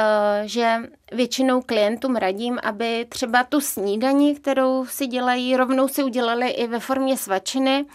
Eh, 0.00 0.48
že 0.48 0.76
většinou 1.12 1.62
klientům 1.62 2.16
radím, 2.16 2.58
aby 2.62 3.06
třeba 3.08 3.44
tu 3.44 3.60
snídani, 3.60 4.34
kterou 4.34 4.86
si 4.86 5.06
dělají, 5.06 5.56
rovnou 5.56 5.88
si 5.88 6.04
udělali 6.04 6.50
i 6.50 6.66
ve 6.66 6.80
formě 6.80 7.16
svačiny, 7.16 7.86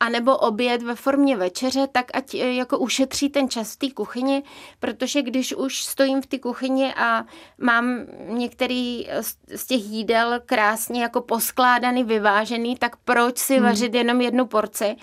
anebo 0.00 0.36
oběd 0.36 0.82
ve 0.82 0.94
formě 0.94 1.36
večeře, 1.36 1.86
tak 1.92 2.06
ať 2.14 2.34
eh, 2.34 2.52
jako 2.52 2.78
ušetří 2.78 3.28
ten 3.28 3.48
čas 3.48 3.72
v 3.72 3.76
té 3.76 3.90
kuchyni, 3.90 4.42
protože 4.80 5.22
když 5.22 5.54
už 5.54 5.82
stojím 5.82 6.22
v 6.22 6.26
té 6.26 6.38
kuchyni 6.38 6.94
a 6.94 7.24
mám 7.58 8.06
některý 8.28 9.08
z 9.56 9.66
těch 9.66 9.84
jídel 9.84 10.40
krásně 10.46 11.02
jako 11.02 11.20
poskládaný, 11.20 12.04
vyvážený, 12.04 12.76
tak 12.76 12.96
proč 12.96 13.38
si 13.38 13.54
hmm. 13.54 13.64
vařit 13.64 13.94
jenom 13.94 14.20
jednu 14.20 14.46
porci? 14.46 14.96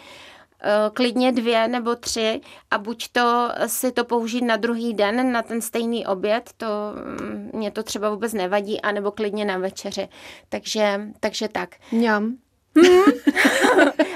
Eh, 0.61 0.89
klidně 0.93 1.31
dvě 1.31 1.67
nebo 1.67 1.95
tři 1.95 2.41
a 2.71 2.77
buď 2.77 3.07
to 3.11 3.49
si 3.67 3.91
to 3.91 4.05
použít 4.05 4.41
na 4.41 4.55
druhý 4.55 4.93
den, 4.93 5.31
na 5.31 5.41
ten 5.41 5.61
stejný 5.61 6.05
oběd, 6.05 6.49
to 6.57 6.67
mm, 6.95 7.51
mě 7.53 7.71
to 7.71 7.83
třeba 7.83 8.09
vůbec 8.09 8.33
nevadí, 8.33 8.81
anebo 8.81 9.11
klidně 9.11 9.45
na 9.45 9.57
večeři. 9.57 10.09
Takže, 10.49 11.01
takže 11.19 11.47
tak. 11.47 11.75
Mňam. 11.91 12.37
Hmm. 12.77 13.03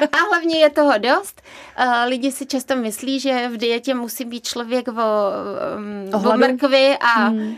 a 0.11 0.17
hlavně 0.29 0.59
je 0.59 0.69
toho 0.69 0.97
dost. 0.97 1.41
Uh, 1.79 1.93
lidi 2.05 2.31
si 2.31 2.45
často 2.45 2.75
myslí, 2.75 3.19
že 3.19 3.49
v 3.49 3.57
dietě 3.57 3.93
musí 3.93 4.25
být 4.25 4.47
člověk 4.47 4.87
o, 4.87 4.91
um, 6.13 6.31
o 6.31 6.37
mrkvi 6.37 6.97
a 6.97 7.27
hmm. 7.27 7.57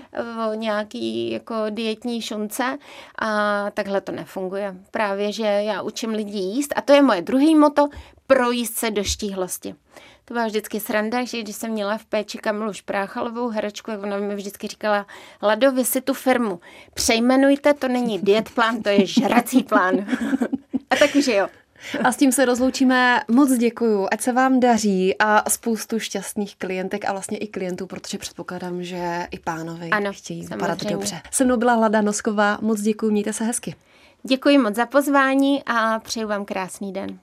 o 0.49 0.53
nějaký 0.53 1.31
jako 1.31 1.55
dietní 1.69 2.21
šunce 2.21 2.77
a 3.19 3.65
takhle 3.71 4.01
to 4.01 4.11
nefunguje. 4.11 4.75
Právě, 4.91 5.31
že 5.31 5.43
já 5.43 5.81
učím 5.81 6.09
lidi 6.09 6.39
jíst 6.39 6.73
a 6.75 6.81
to 6.81 6.93
je 6.93 7.01
moje 7.01 7.21
druhý 7.21 7.55
moto, 7.55 7.89
projíst 8.27 8.77
se 8.77 8.91
do 8.91 9.03
štíhlosti. 9.03 9.75
To 10.25 10.33
byla 10.33 10.45
vždycky 10.45 10.79
sranda, 10.79 11.23
že 11.23 11.41
když 11.41 11.55
jsem 11.55 11.71
měla 11.71 11.97
v 11.97 12.05
péči 12.05 12.37
Kamilu 12.37 12.73
Špráchalovou 12.73 13.49
herečku, 13.49 13.91
jak 13.91 14.03
ona 14.03 14.17
mi 14.17 14.35
vždycky 14.35 14.67
říkala, 14.67 15.05
Lado, 15.41 15.71
vy 15.71 15.85
si 15.85 16.01
tu 16.01 16.13
firmu 16.13 16.59
přejmenujte, 16.93 17.73
to 17.73 17.87
není 17.87 18.19
diet 18.19 18.49
plán, 18.49 18.83
to 18.83 18.89
je 18.89 19.05
žrací 19.05 19.63
plán. 19.63 19.95
A 20.93 21.07
takže 21.07 21.35
jo. 21.35 21.47
A 22.03 22.11
s 22.11 22.17
tím 22.17 22.31
se 22.31 22.45
rozloučíme. 22.45 23.21
Moc 23.27 23.51
děkuju, 23.51 24.07
ať 24.11 24.21
se 24.21 24.31
vám 24.31 24.59
daří 24.59 25.15
a 25.19 25.49
spoustu 25.49 25.99
šťastných 25.99 26.55
klientek 26.55 27.05
a 27.05 27.11
vlastně 27.11 27.37
i 27.37 27.47
klientů, 27.47 27.87
protože 27.87 28.17
předpokládám, 28.17 28.83
že 28.83 29.27
i 29.31 29.39
pánovi 29.39 29.89
ano, 29.89 30.13
chtějí 30.13 30.41
vypadat 30.41 30.83
dobře. 30.83 31.21
Se 31.31 31.45
mnou 31.45 31.57
byla 31.57 31.75
Lada 31.75 32.01
Nosková, 32.01 32.57
moc 32.61 32.81
děkuji, 32.81 33.11
mějte 33.11 33.33
se 33.33 33.43
hezky. 33.43 33.75
Děkuji 34.23 34.57
moc 34.57 34.75
za 34.75 34.85
pozvání 34.85 35.63
a 35.65 35.99
přeju 35.99 36.27
vám 36.27 36.45
krásný 36.45 36.93
den. 36.93 37.19